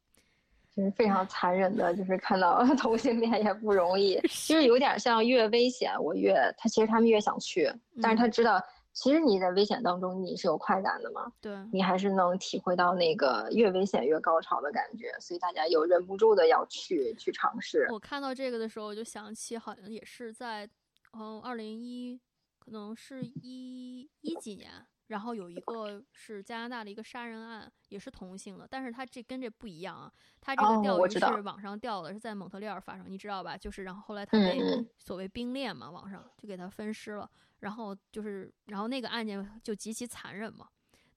[0.75, 4.15] 就是非常残忍的，就是看到 同性恋也不容易，
[4.47, 8.61] 就是有点像越危险我越他其实他们越想去，但是他知道
[8.93, 17.87] 其实你在危险当中你是有快感的嘛，对你还是能体会到那个越危险越高潮的感觉，所以大家有忍不住的要去去尝试。
[17.91, 20.69] 我看到这个的时候，我就想起好像也是在
[21.13, 22.19] 嗯二零一
[22.59, 24.69] 可能是一一几年。
[25.11, 33.57] 然后有一个是加拿大的一个杀人案，也是同性的，但是他这跟这不一样啊，他这个钓鱼是网上钓的，是在蒙特利尔发生，你知道吧？
[33.57, 34.61] 就是然后后来他被
[34.97, 40.69] 所谓冰链嘛，网上就给他分尸了，然后就是然后那个案件就极其残忍嘛，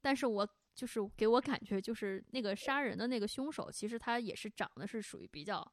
[0.03, 5.65] 但是我就是给我感觉就是那个杀人的那个凶手，其实他也是长得是属于比较，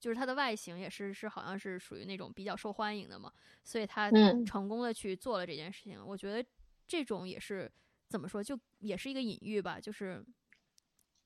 [0.00, 4.10] 就是他的外形也是是好像是属于那种比较受欢迎的嘛，所以他
[4.44, 6.44] 成功的去做了这件事情，我觉得。
[6.90, 7.70] 这种也是
[8.08, 10.20] 怎么说，就也是一个隐喻吧，就是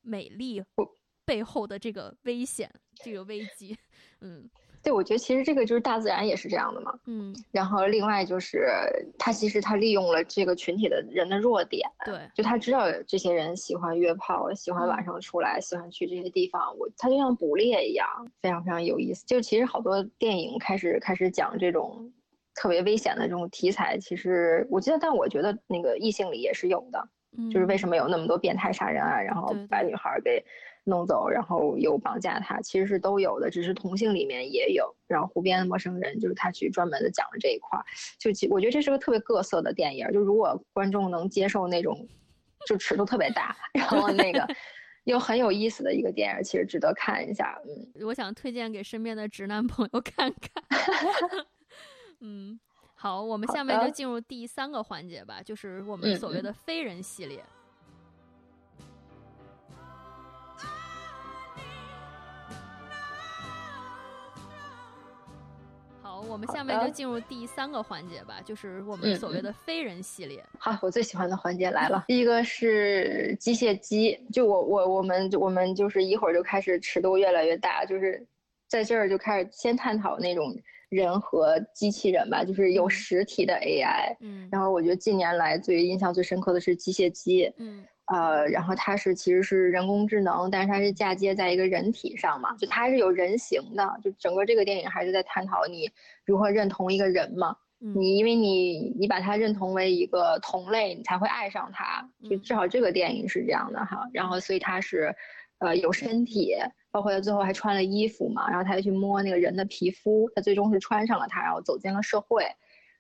[0.02, 0.62] 美丽
[1.24, 2.70] 背后的这个危险，
[3.02, 3.74] 这个危机。
[4.20, 4.46] 嗯，
[4.82, 6.92] 对，我觉得其实这个就是大自然也是这样的嘛。
[7.06, 8.68] 嗯，然后另外就是
[9.18, 18.06] 他其实他利用了这个群体的人的弱点，对，就他知道这些人喜欢约炮，喜欢晚上出来，喜欢去这些地方，我他就像捕猎一样，
[18.42, 19.24] 非常非常有意思。
[19.24, 22.12] 就其实好多电影开始开始讲这种。
[22.54, 27.08] 特别危险的这种题材，其实我记得，但我觉得那个异性里也是有的。
[27.52, 30.40] 就是为什么有那么多变态杀人案，然后把女孩给
[30.84, 34.94] 弄走，然后又绑架她，其实是都有的，只是同性里面也有。
[35.08, 37.84] 然后《湖边的陌生人》就是他去专门的讲了这一块儿，
[38.20, 42.06] 就其我觉得这是个特别各色的电影，就如果观众能接受那种，
[42.68, 44.46] 就尺度特别大，然后那个。
[45.04, 47.60] 又很有意思的一个电影，其实值得看一下。
[47.66, 50.64] 嗯，我想推荐给身边的直男朋友看看。
[52.26, 52.58] 嗯，
[52.94, 57.44] 好，我们下面就进入第三个环节吧，就是我们所谓的非人系列。
[66.00, 70.42] 好我们下面就进入第三个环节吧，就是我们所谓的非人系列。
[70.58, 72.04] 好，我最喜欢的环节来了。
[72.08, 78.26] 第一个是机械姬，就我我我们我们就是一会儿就开始尺度越来越大，就是
[78.66, 80.56] 在这儿就开始先探讨那种
[80.94, 84.16] 人和机器人吧，就是有实体的 AI。
[84.20, 84.48] 嗯。
[84.50, 87.52] 然后我觉得近年来最印象最深刻的是机械姬。
[87.58, 87.84] 嗯。
[88.06, 95.90] 呃，然后它是其实是人工智能，但是它是嫁接在一个人体上嘛，就它是有人形的，就整个这个电影还是在探讨你
[96.26, 97.56] 如何认同一个人嘛。
[97.78, 104.06] 你因为你你把它认同为一个同类，你才会爱上它，就至少这个电影是这样的哈。
[104.12, 105.14] 然后所以它是，
[105.58, 106.54] 呃，有身体，
[106.94, 112.46] 包括他最后还穿了衣服嘛，然后他又去摸那个人的皮肤，他最终是穿上了它，然后走进了社会。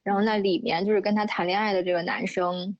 [0.02, 2.76] 然后那里面就是跟他谈恋爱的这个男生。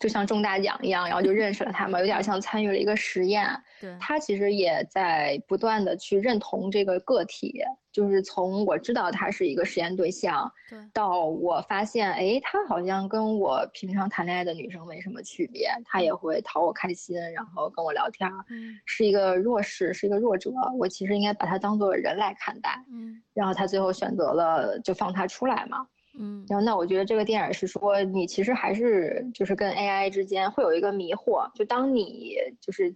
[0.00, 3.46] 就像中大奖一样，然后就 认识了他嘛，有点像参与了一个实验。
[3.80, 25.86] 对，他其实也在不断的去认同这个个体，就是从我知道他是一个实验对象，对，到我发现，哎，他好像跟我平常谈恋爱的女生没什么区别，他也会讨我开心，然后跟我聊天，嗯，是一个弱势，是一个弱者，我其实应该把他当做人来看待，嗯，然后他最后选择了就放他出来嘛。
[26.22, 32.94] 嗯，然后那我觉得这个电影是说，你其实还是就是跟 AI 之间会有一个迷惑，就当你就是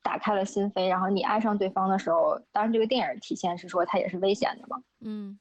[0.00, 5.36] 打开了心扉，然后你爱上对方的时候，当然这个电影体现是说它也是危险的嘛，嗯，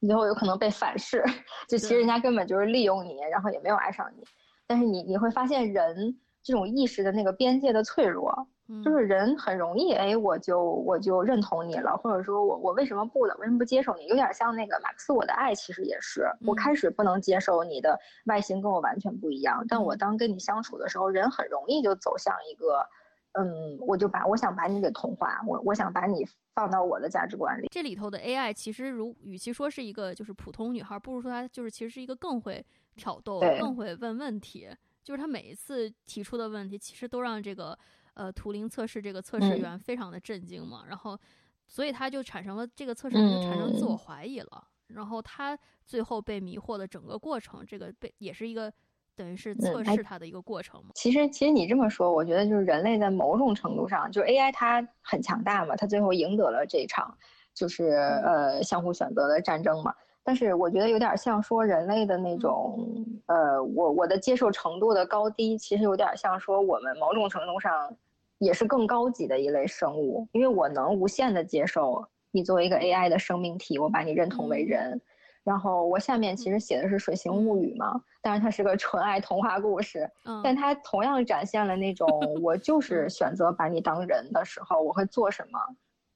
[0.00, 1.22] 你最后有可能被反噬，
[1.68, 4.24] 就其实人家根本就是利用你，然后也没有爱上你，
[4.66, 8.48] 但是你你会发现人这种意识的那个边界的脆弱。
[8.82, 13.36] 就是人很容易，哎，我就我就认同你了，或者说我我为什么不了？
[13.38, 14.06] 为什么不接受你？
[14.06, 22.86] 有点像那个马克思，我的爱其实也是，我开始不能接受你的外形跟我完全不一样，但我当跟你相处的时候，人很容易就走向一个，
[23.32, 27.68] 嗯，我就把我想把你给同化，我我想把你放到我的价值观里。
[27.70, 32.64] 这里头的 AI 其实如与其说是一个就是普通女孩，不如说她就是其实是一个更会
[32.96, 34.68] 挑逗、更会问问题，
[35.04, 37.76] 就是她每一次提出的问题，其实都让这个。
[38.14, 41.18] 呃，图灵测试这个测试员非常的震惊嘛，然后，
[41.66, 48.72] 所以他就产生了这个测试员就产生自我怀疑了，然后他最后被迷惑的整个过程，这个被也是一个
[49.14, 50.90] 等于是测试他的一个过程嘛。
[50.94, 57.16] 其实，其实你这么说，我觉得就是人类在某种程度上，就是 AI 它很强大嘛，它最后赢得了这场
[57.54, 59.94] 就是呃相互选择的战争嘛。
[60.24, 62.78] 但是我觉得有点像说人类的那种，
[63.26, 67.94] 呃，我我的接受程度的高低，其实有点像说我们某种程度上
[68.38, 75.00] 也是更高级的一类生物，因为我能无限的接受你作为一个 AI 的生命体，我把你认同为人。
[75.44, 80.08] 然后我下面其实写的是《水形物语》嘛，当然它是个纯爱童话故事，
[80.44, 82.08] 但它同样展现了那种
[82.40, 85.58] 我就是选择把你当人的时候，我会做什么，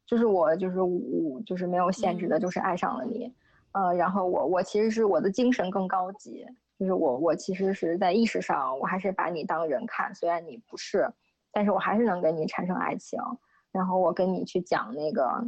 [0.06, 3.32] 就是我就是我就是没有限制的，就是爱上了你。
[3.76, 6.46] 呃，然后我我其实是我的精神更高级，
[6.78, 11.06] 就是我我其实是在意识上，我还是把你当人看，虽然你不是，
[11.52, 13.20] 但是我还是能跟你产生爱情，
[13.70, 15.46] 然后我跟你去讲那个，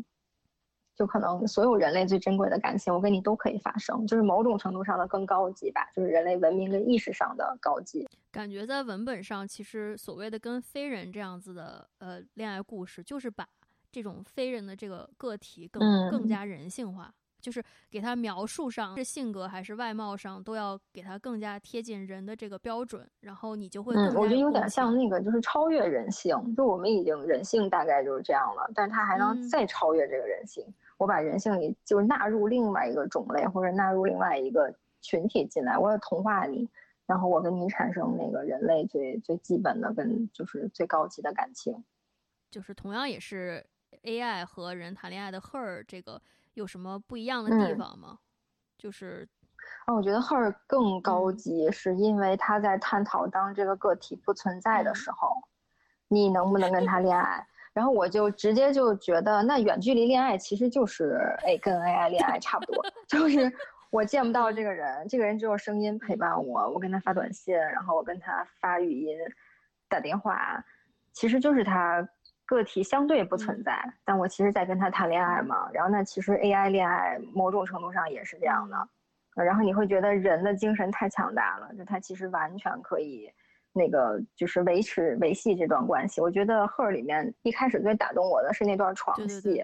[0.95, 8.07] 就可能所有人类最珍贵的感情，我跟你都可以发生，就是某种程度上的更高级吧，就是人类文明跟意识上的高级。
[8.31, 13.49] 感觉在文本上，其实所谓的跟非人这样子的呃恋爱故事，就是把
[13.91, 17.11] 这种非人的这个个体更更加人性化。
[17.41, 26.37] 就是给他描述上是性格还是外貌上，都要给他更加贴近人的这个标准，然后你就会嗯，我觉得有点像那个，就是超越人性。
[26.57, 30.65] 就我们已经人性大概就是这样了，但是他还能再超越这个人性。
[30.97, 36.69] 我把人性也就是纳入另外一个种类，或者纳入另外一个群体进来，我要同化你，
[37.07, 41.85] 然后我跟你产生那个人类最最基本的跟就是最高级的感情。
[42.51, 43.65] 就是同样也是
[44.03, 46.21] AI 和人谈恋爱的 Her 这个。
[46.59, 48.19] 有什么不一样的地方吗？
[48.77, 49.29] 就是，
[49.87, 55.37] 啊，我觉得 Her 更高级，是因为他在探讨当这个个体不存在的时候，
[56.09, 57.47] 你能不能跟他恋爱？
[57.73, 63.53] 然后我就直接就觉得，那远距离恋爱其实就是，哎，跟 AI 恋爱差不多， 就是
[63.91, 69.17] 我见不到这个人，这个人只有声音陪伴我，我跟他发短信，然后我跟他发语音，
[69.89, 70.65] 打电话，
[71.13, 72.09] 其实就是他
[72.49, 75.71] 个体相对不存在，但我其实在跟他谈恋爱嘛。
[75.71, 83.31] 然后那其实 AI 恋爱某种程度上也是这样的，然后你会觉得人的精神太强大了，就他其实完全可以。
[83.71, 89.63] 那个就是维持维系这段关系，我觉得《赫》里面一开始最打动我的是那段床戏，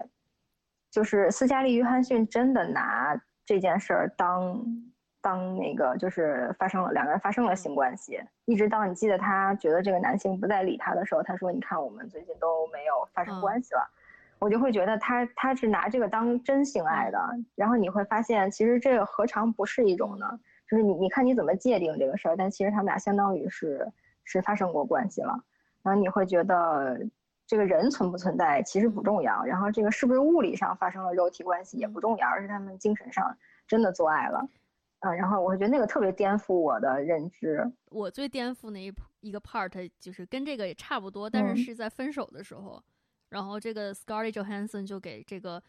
[0.90, 4.62] 就是斯嘉丽·约翰逊真的拿这件事儿当
[5.24, 13.80] 当那个就是发生了两个人发生了性关系，一直到你记得他觉得这个男性不再理他的时候，他说：“你看我们最近都没有发生关系了。”
[14.38, 17.18] 我就会觉得他他是拿这个当真性爱的，
[17.54, 20.38] 然后你会发现其实这个何尝不是一种呢？
[20.68, 23.90] 就是你你看你怎么界定这个事儿，但其实他们俩相当于是。
[24.26, 25.38] 是发生过关系了，
[25.82, 26.98] 然后你会觉得
[27.46, 33.36] 这个人存不存在其实不重要，然后这个是不是物理上发生了肉体关系也不重要，而是他们精神上
[33.68, 34.48] 真的做爱了，
[35.04, 37.64] 嗯，然后我觉得那个特别颠覆我的认知。
[37.90, 42.82] 我最颠覆那一一个 part 就是跟这个也差不多，但是是在分手的时候，
[43.28, 45.62] 然后这个 Scarlett Johansson 就给这个。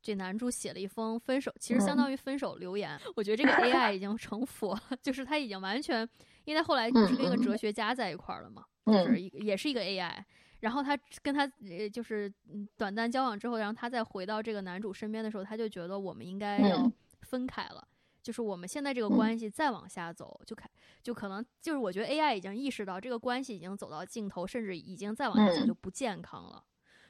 [0.00, 2.96] 这男主写了一封分手，其实相当于分手留言。
[3.16, 6.08] 我觉得这个 AI 已经成佛了， 就是他已经完全，
[6.44, 10.22] 因为他后来不是跟一个哲学家在一块儿了嘛，就是一也是一个 AI。
[10.60, 12.32] 然后他跟他呃就是
[12.76, 16.88] 短暂交往之后，然后他再回到这个男主身边的时候，他就觉得我们应该要
[17.22, 17.84] 分开了，
[18.22, 20.68] 就是我们现在这个关系再往下走，就开
[21.02, 26.64] 就可能就是我觉得 AI 已经意识到这个关系已经走到尽头，甚至已经再往下走就不健康了。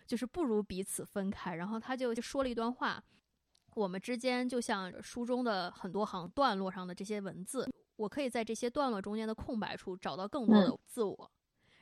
[0.06, 3.02] 就是不如彼此分开，然后他就就说了一段话，
[3.74, 11.30] 我们之间就像书中的很多行段落上的这些文字，我可以在这些段落中间的空白处找到更多的自我。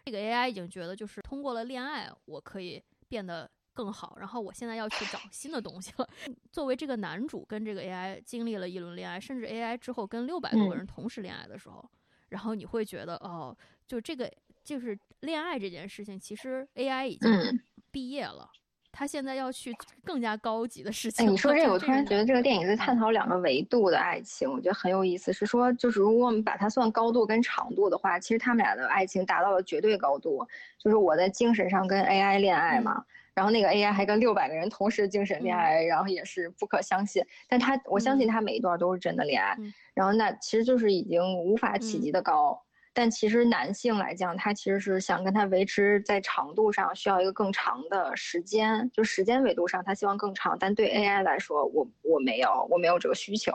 [0.05, 6.09] 这个 AI 已经觉得，就是通过了恋爱，我可以变得更好，然后我现在要去找新的东西了。
[6.51, 11.89] 作为这个男主跟这个 AI 经历了一轮恋爱，甚至 AI 之后跟六百多个人同时恋爱的时候，
[12.31, 14.33] 然后你会觉得，哦，就这个
[14.65, 17.61] 就是恋爱这件事情，其实 AI 已经。
[17.93, 18.47] 毕业了，
[18.93, 19.75] 他现在要去
[20.05, 21.27] 更加高级的事情。
[21.27, 25.33] 哎，你说这个，我突然觉得这个电影在探讨两个维度的爱情，我觉得很有意思。
[25.33, 30.47] 是说，就是如果我们把它算高度跟长度的话，其实他们俩的爱情达到了绝对高度。
[30.79, 33.03] 就是我在精神上跟 AI 恋爱嘛，
[33.37, 37.23] 然后那个 AI 还跟六百个人同时精神恋爱，然后也是不可相信。
[37.47, 39.55] 但他，我相信他每一段都是真的恋爱。
[39.93, 42.59] 然后那其实就是已经无法企及的高。
[42.95, 50.57] 但其实男性来讲，他其实是想跟他维持在长度上需要一个更长的时间，就时间维度上他希望更长。
[50.59, 53.53] 但对 AI 来说，我我没有，我没有这个需求，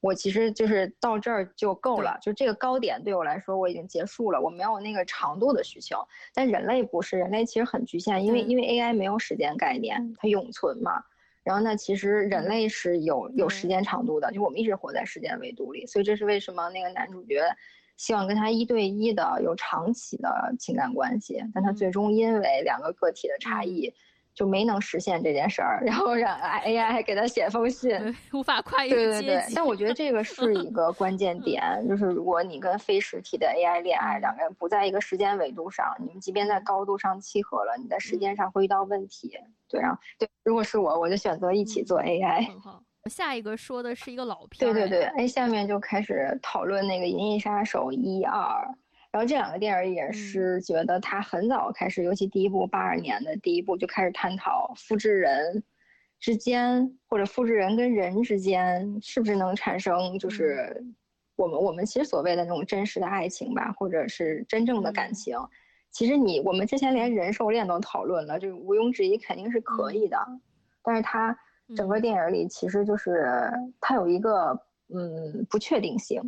[0.00, 5.98] 我其实就是到这儿就够了，就这个高点对我来说我已经结束了，我没有那个长度的需求。
[6.34, 11.02] 但人类不是，人类其实很局限，因为因为 AI 没有时间概念，它永存嘛。
[11.42, 17.42] 然后呢其实人类是有有时间长度的，就我们一直活在时间维度里，所以这是为什么那个男主角。
[17.96, 23.92] 希望跟他一对一的有长期的情感关系，但他最终因为两个个体的差异，
[24.34, 25.82] 就没能实现这件事儿。
[25.84, 27.90] 然后让 AI 还给他写封信，
[28.32, 29.42] 无法跨越对对对。
[29.54, 39.38] 但我觉得这个是一个关键 点，就是如果你跟非实体的 AI 恋爱，两个人不在一个时间维度上，你们即便在高度上契合了，你在时间上会遇到问题。
[39.68, 42.46] 对，然后对，如果是我，我就选择一起做 AI。
[43.08, 48.68] 下一个说的是一个老片，对对对，哎，下面就开始讨论那个《银翼杀手》一二，
[49.12, 55.62] 然后这两个电影也是觉得他很早开始，尤其第一部八二年的第一部就开始探讨复制人
[56.18, 60.84] 之间，或者复制人跟人之间是不是能产生，就是
[61.36, 65.36] 我们我们其实所谓的那种真实的爱情吧，或者是真正的感情。
[65.90, 70.18] 其实你我们之前连人兽恋都讨论了，就毋庸置疑肯定是可以的，
[70.82, 71.36] 但是他。
[71.76, 74.60] 整个电影里其实就是它有一个
[74.92, 76.20] 嗯不确定性，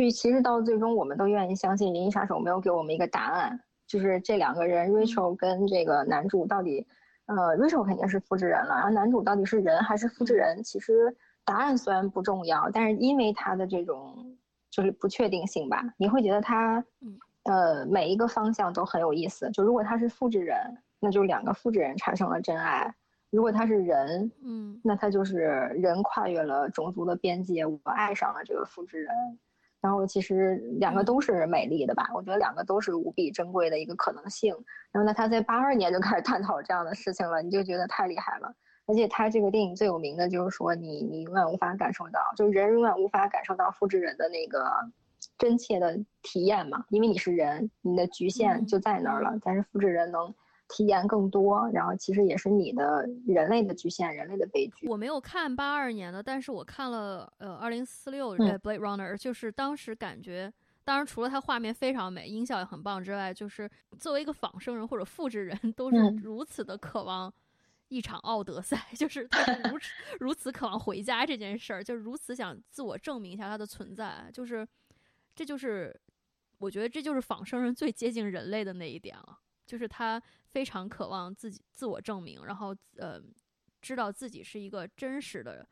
[0.00, 6.86] 就其实到最终我们都愿意相信《银翼杀手》没有给我们一个答案，就是这两个人 Rachel 跟这个男主到底，
[7.26, 10.62] 呃 Rachel 肯定是复制人了，然后男主到底是人还是复制人？
[10.62, 11.14] 其实
[11.44, 14.38] 答案虽然不重要，但是因为他的这种
[14.70, 16.82] 就是不确定性吧，你会觉得他
[17.42, 19.50] 呃每一个方向都很有意思。
[19.50, 20.56] 就如果他是复制人，
[20.98, 22.94] 那就两个复制人产生了真爱。
[23.28, 25.40] 如果他是人，嗯，那他就是
[25.74, 29.14] 人跨越了种族的边界，我爱上了这个复制人，
[29.80, 32.10] 然后其实两个都是美丽的吧？
[32.14, 34.54] 我觉得两个都是无比珍贵的一个可能性。
[34.92, 38.54] 然后呢，他在八二年就开始探讨这样的事情了，你就觉得太厉害了。
[38.86, 44.64] 而且他这个电影最有名的就是说，你你永远无法感受到，就人永远无法感受到复制人的那个
[45.38, 49.32] 真切的体验嘛，因为你是人，你的局限就在那儿了。
[49.42, 50.34] 但是复制人能。
[50.70, 54.88] 体验更多，然后其实也是你的人类的局限，人类的悲剧。
[54.88, 60.52] 我没有看八二年的，但是我看了呃二零四六《Blade Runner》，就是当时感觉。
[60.82, 67.32] 当然，除了它画面非常美，音效也很棒之外，就是作为一个仿生人或者复制人， 都是如此的渴望
[67.88, 69.86] 一场奥德赛， 就是他如此
[70.18, 74.66] 如此渴望回家这件事儿，就是如此想自我证明一下他的存在，就是
[75.36, 75.94] 这就是
[76.58, 79.38] 我觉得这就是仿生人最接近人类的那一点了，
[79.70, 80.20] 就是他
[80.50, 83.22] 非常渴望自己自我证明，然后呃，
[83.80, 85.64] 知道自己是一个真实的。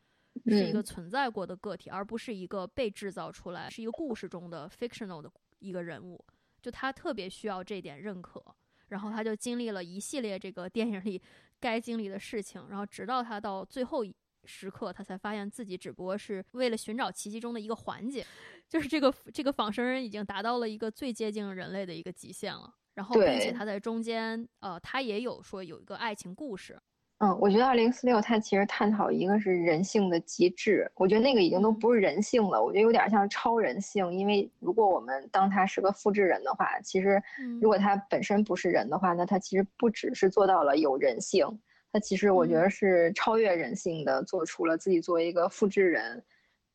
[0.47, 6.25] 是一个存在过的个体，而不是一个被制造出来，是一个故事中的 fictional 的一个人物。
[6.62, 8.41] 就他特别需要这点认可，
[8.87, 11.20] 然后他就经历了一系列这个电影里
[11.59, 14.05] 该经历的事情，然后直到他到最后
[14.45, 18.25] 时刻，他才发现自己只不过是为了寻找奇迹中的一个环节，
[18.69, 22.73] 就是这个这个仿生人已经达到了一个最接近人类的一个极限了。
[22.99, 26.77] 然后，并且他在中间，呃，他也有说有一个爱情故事。
[27.19, 34.12] 嗯，我觉得二零四六它其实探讨一个是人性的极致，我觉得那个已经都不是人性了，我觉得有点像超人性。
[34.12, 37.23] 因为如果我们当他是个复制人的话，其实
[37.61, 41.47] 如果他本身不是人的话，那他其实不只是做到了有人性，
[41.93, 46.20] 他其实我觉得是超越人性的，做出了自己作为一个复制人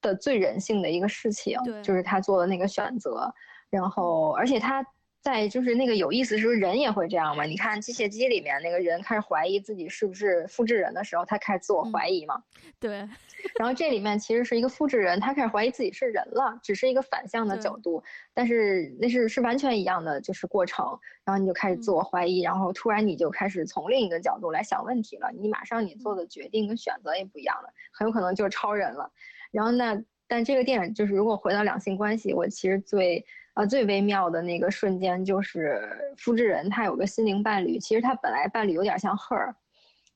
[0.01, 3.29] 的最人性的一个事情，就是他做的那个选择。
[3.69, 4.85] 然后，而且他。
[5.23, 7.45] 在就是那个有意思，是不是人也会这样嘛？
[7.45, 12.43] 你看机械姬里面那个人开始怀疑自己是不是复制人的时候，他开始自我怀疑嘛？
[12.77, 13.07] 对。
[13.57, 20.85] 然后这里面其实是一个复制人，他开始怀疑自己是人了，只是一个反向的角度，但是那是是完全一样的就是过程。
[21.23, 29.09] 然后你就开始自我怀疑，然后突然你就开始从另一个角度来想问题了，你马上你做的决定跟选择也不一样了，很有可能就是超人了。
[29.51, 33.25] 然后那但这个电影就是如果回到两性关系，我其实最。
[33.53, 37.77] 啊，最微妙的那个瞬间就是复制人，他有个心灵伴侣。
[37.77, 39.53] 其实他本来伴侣有点像 Her，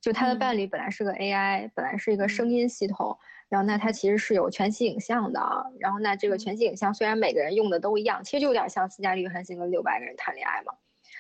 [0.01, 3.17] 就他的伴侣本来是个 AI，本来是一个声音系统。
[3.47, 5.39] 然后那他其实是有全息影像的。
[5.79, 10.73] 然后那这个全息影像虽然每个人用的都一样，其实就有点像斯嘉丽约翰逊跟六百个人谈恋爱嘛。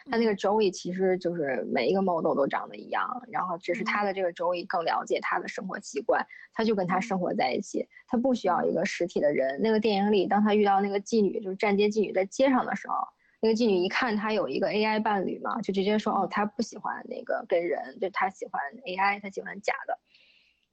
[0.09, 9.59] 他那个 Joey 其实就是每一个 model 都长得一样，然后只是他的这个 Joey 更了解他的生活习惯，他就跟他生活在一起，他不需要一个实体的人。
[9.61, 12.95] 那个电影里，当他遇到那个妓女，就是站街妓女在街上的时候，
[13.41, 19.97] 那个妓女一看他有一个 AI 伴侣嘛，就直接说哦，他不喜欢那个跟人，就他喜欢 AI，他喜欢假的。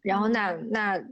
[0.01, 1.02] 然后那那，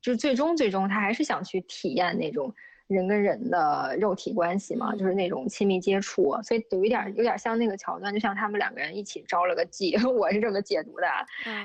[0.00, 2.54] 就最终最终他还是想去体验那种。
[2.92, 11.06] 人跟人的肉体关系嘛，就是那种亲密接触，所以有一点有点像那个桥段，就像他们两个人一起招了个妓， 我是这么解读的，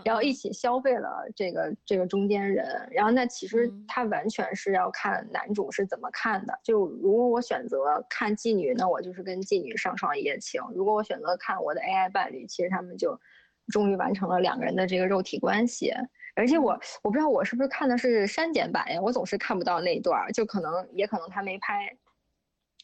[0.03, 13.19] 然后一起消费了这个这个中间人，然后那其实他完全是要看男主是怎么看的，就如果我选择看妓女，那我就是跟妓女上床一夜情；如果我选择看我的 AI 伴侣，其实他们就
[13.67, 15.93] 终于完成了两个人的这个肉体关系。
[16.37, 21.97] 而且我我不知道我是不是看的是删减版呀，我总是看不到那一段，就可能也可能他没拍。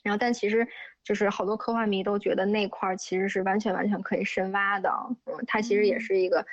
[0.02, 0.68] 然后，但其实
[1.04, 4.90] 就是好多科幻迷都觉得那块儿其实是完全完全可以深挖的。
[5.26, 6.46] 嗯，它其实也是一个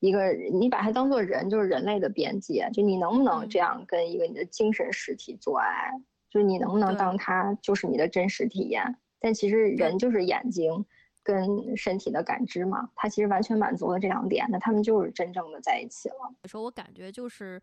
[0.00, 5.92] 一个你把它当做人，就是人类的边界，就你能不能这样跟一个你的精神实体做爱，
[6.30, 8.96] 就是你能不能当它就是你的真实体验。
[9.20, 10.84] 但其实人就是眼睛。
[11.26, 16.14] 跟身体的感知嘛，他其实完全满足了这两点，那他们就是真正的在一起了。
[16.44, 17.60] 有时候我感觉就是，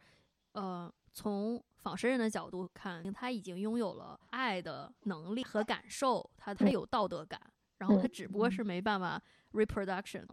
[0.52, 7.40] 呃，从仿生人的角度看，他已经拥有了爱的能力和感受，他他有道德感，
[7.77, 9.22] 然后他只不过是没办法
[9.53, 10.26] reproduction。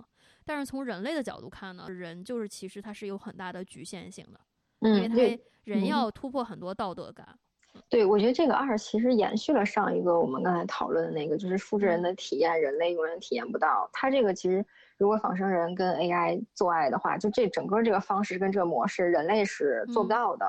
[0.44, 4.40] 但是从人类的角度看呢，人就是其实他是有很大的局限性的，
[4.80, 7.38] 因为他人要突破很多道德感。
[7.88, 13.88] 对，我觉得这个二其实延续了上一个我们刚才讨论的那个，就是复制人的体验，人类永远体验不到。
[13.92, 14.64] 它这个其实，
[14.98, 20.46] 如果仿生人跟 AI 做爱的话，就这整个这个方式跟这个模式，人类是做不到的，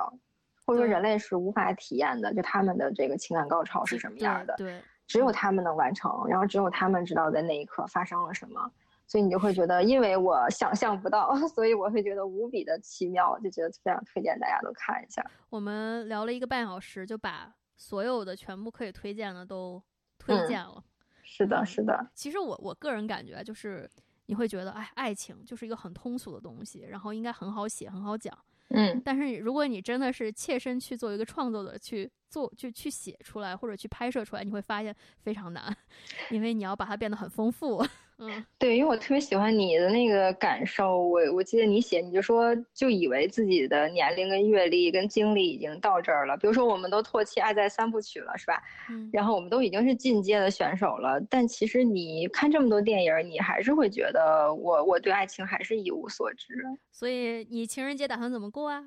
[0.65, 2.33] 或者说人类是无法体验的。
[2.33, 4.55] 就他们的这个情感高潮是什么样的？
[4.57, 8.71] 对，只有他们能完成，然后只有他们知道在那一刻发生了什么。
[9.11, 15.21] 所以你就会觉得，因为我想象不到， 所以我会觉得无比的奇妙，就觉得非常推荐大家都看一下。
[15.49, 19.83] 我们聊了一个半小时，就把所有的全部可以推荐的都
[20.17, 20.81] 推荐了。
[21.23, 22.07] 是的，是的。
[22.15, 23.89] 其实我我个人感觉就是，
[24.27, 28.33] 你会觉得，哎，爱情就是一个很通俗的东西，然后应该很好写，很好讲。
[28.69, 29.01] 嗯。
[29.03, 35.75] 但是如果你真的是切身去做一个创作者，去做就去写出来或者去拍摄出来，你会发现非常难，
[36.31, 37.85] 因为你要把它变得很丰富。
[38.23, 41.01] 嗯，对，因为我特别喜欢你的那个感受。
[41.07, 46.37] 我我记得你写，你就说就以为自己的年龄跟阅历跟经历已经到这儿了。
[46.37, 48.61] 比如说，我们都唾弃《爱在三部曲》了，是吧？
[48.91, 49.09] 嗯。
[49.11, 56.53] 然后我们都已经是进阶的选手了，但其实你看这么多电影，你还是会觉得我我对爱情还是一无所知。
[56.93, 58.83] 所以你情人节打算怎么过啊？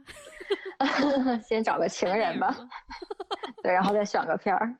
[1.42, 2.56] 先找个情人吧。
[3.64, 4.76] 对，然后再选个片儿。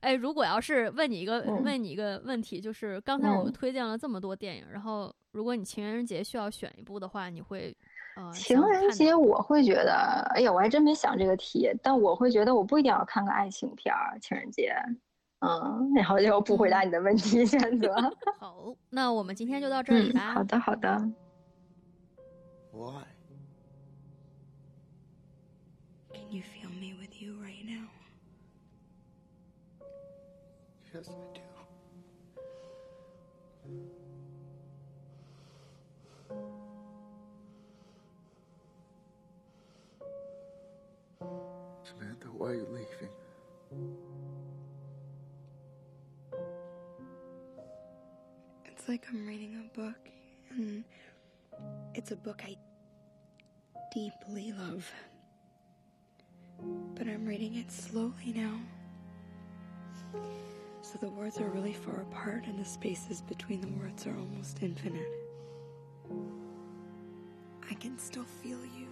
[0.00, 7.76] 哎，如果要是问你一个问你一个问题，就是刚才我们推荐了这么多电影，然后如果你情人节需要选一部的话，你会
[8.16, 8.32] 呃？
[8.32, 9.92] 情人节我会觉得，
[10.34, 14.74] 哎呀，我还真没想这个题，但我会觉得我不一定要看个爱情片儿，情人节。
[15.40, 17.94] 嗯，然后就不回答你的问题选择。
[18.38, 20.32] 好，那我们今天就到这里吧。
[20.32, 21.10] 好的，好的。
[22.72, 23.04] Can
[30.92, 31.40] Yes, I do.
[41.84, 43.08] Samantha, why are you leaving?
[48.64, 50.08] It's like I'm reading a book,
[50.50, 50.84] and
[51.94, 52.56] it's a book I
[53.94, 54.90] deeply love.
[56.96, 58.58] But I'm reading it slowly now.
[60.90, 64.60] So the words are really far apart, and the spaces between the words are almost
[64.60, 65.06] infinite.
[67.70, 68.88] I can still feel you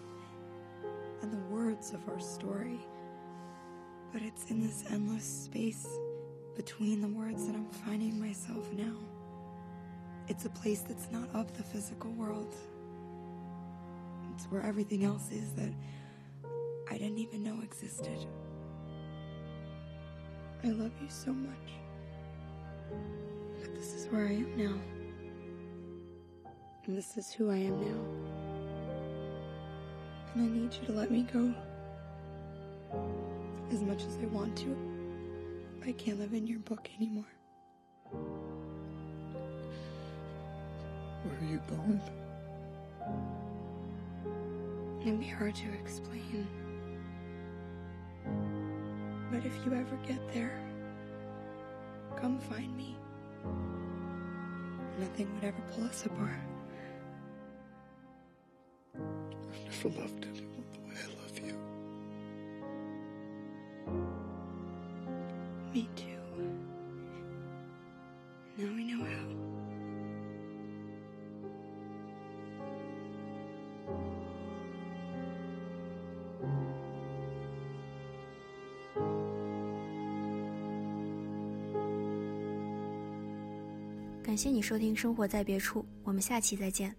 [1.23, 2.79] and the words of our story,
[4.13, 5.89] but it's in this endless space
[6.55, 8.95] between the words that I'm finding myself now.
[10.29, 12.55] It's a place that's not of the physical world.
[14.37, 15.73] It's where everything else is that
[16.89, 18.25] I didn't even know existed.
[20.63, 21.73] I love you so much.
[24.11, 24.75] But this is where I am now.
[26.87, 28.01] And this is who I am now.
[30.35, 31.53] And I need you to let me go.
[33.71, 34.77] As much as I want to,
[35.87, 37.27] I can't live in your book anymore.
[41.25, 42.01] Where are you going?
[45.03, 46.47] It'd be hard to explain.
[49.31, 50.59] But if you ever get there,
[52.17, 52.97] come find me.
[54.99, 56.35] Nothing would ever pull us apart.
[58.97, 60.28] I've never loved
[84.39, 86.95] 感谢你收听《生活在别处》，我们下期再见。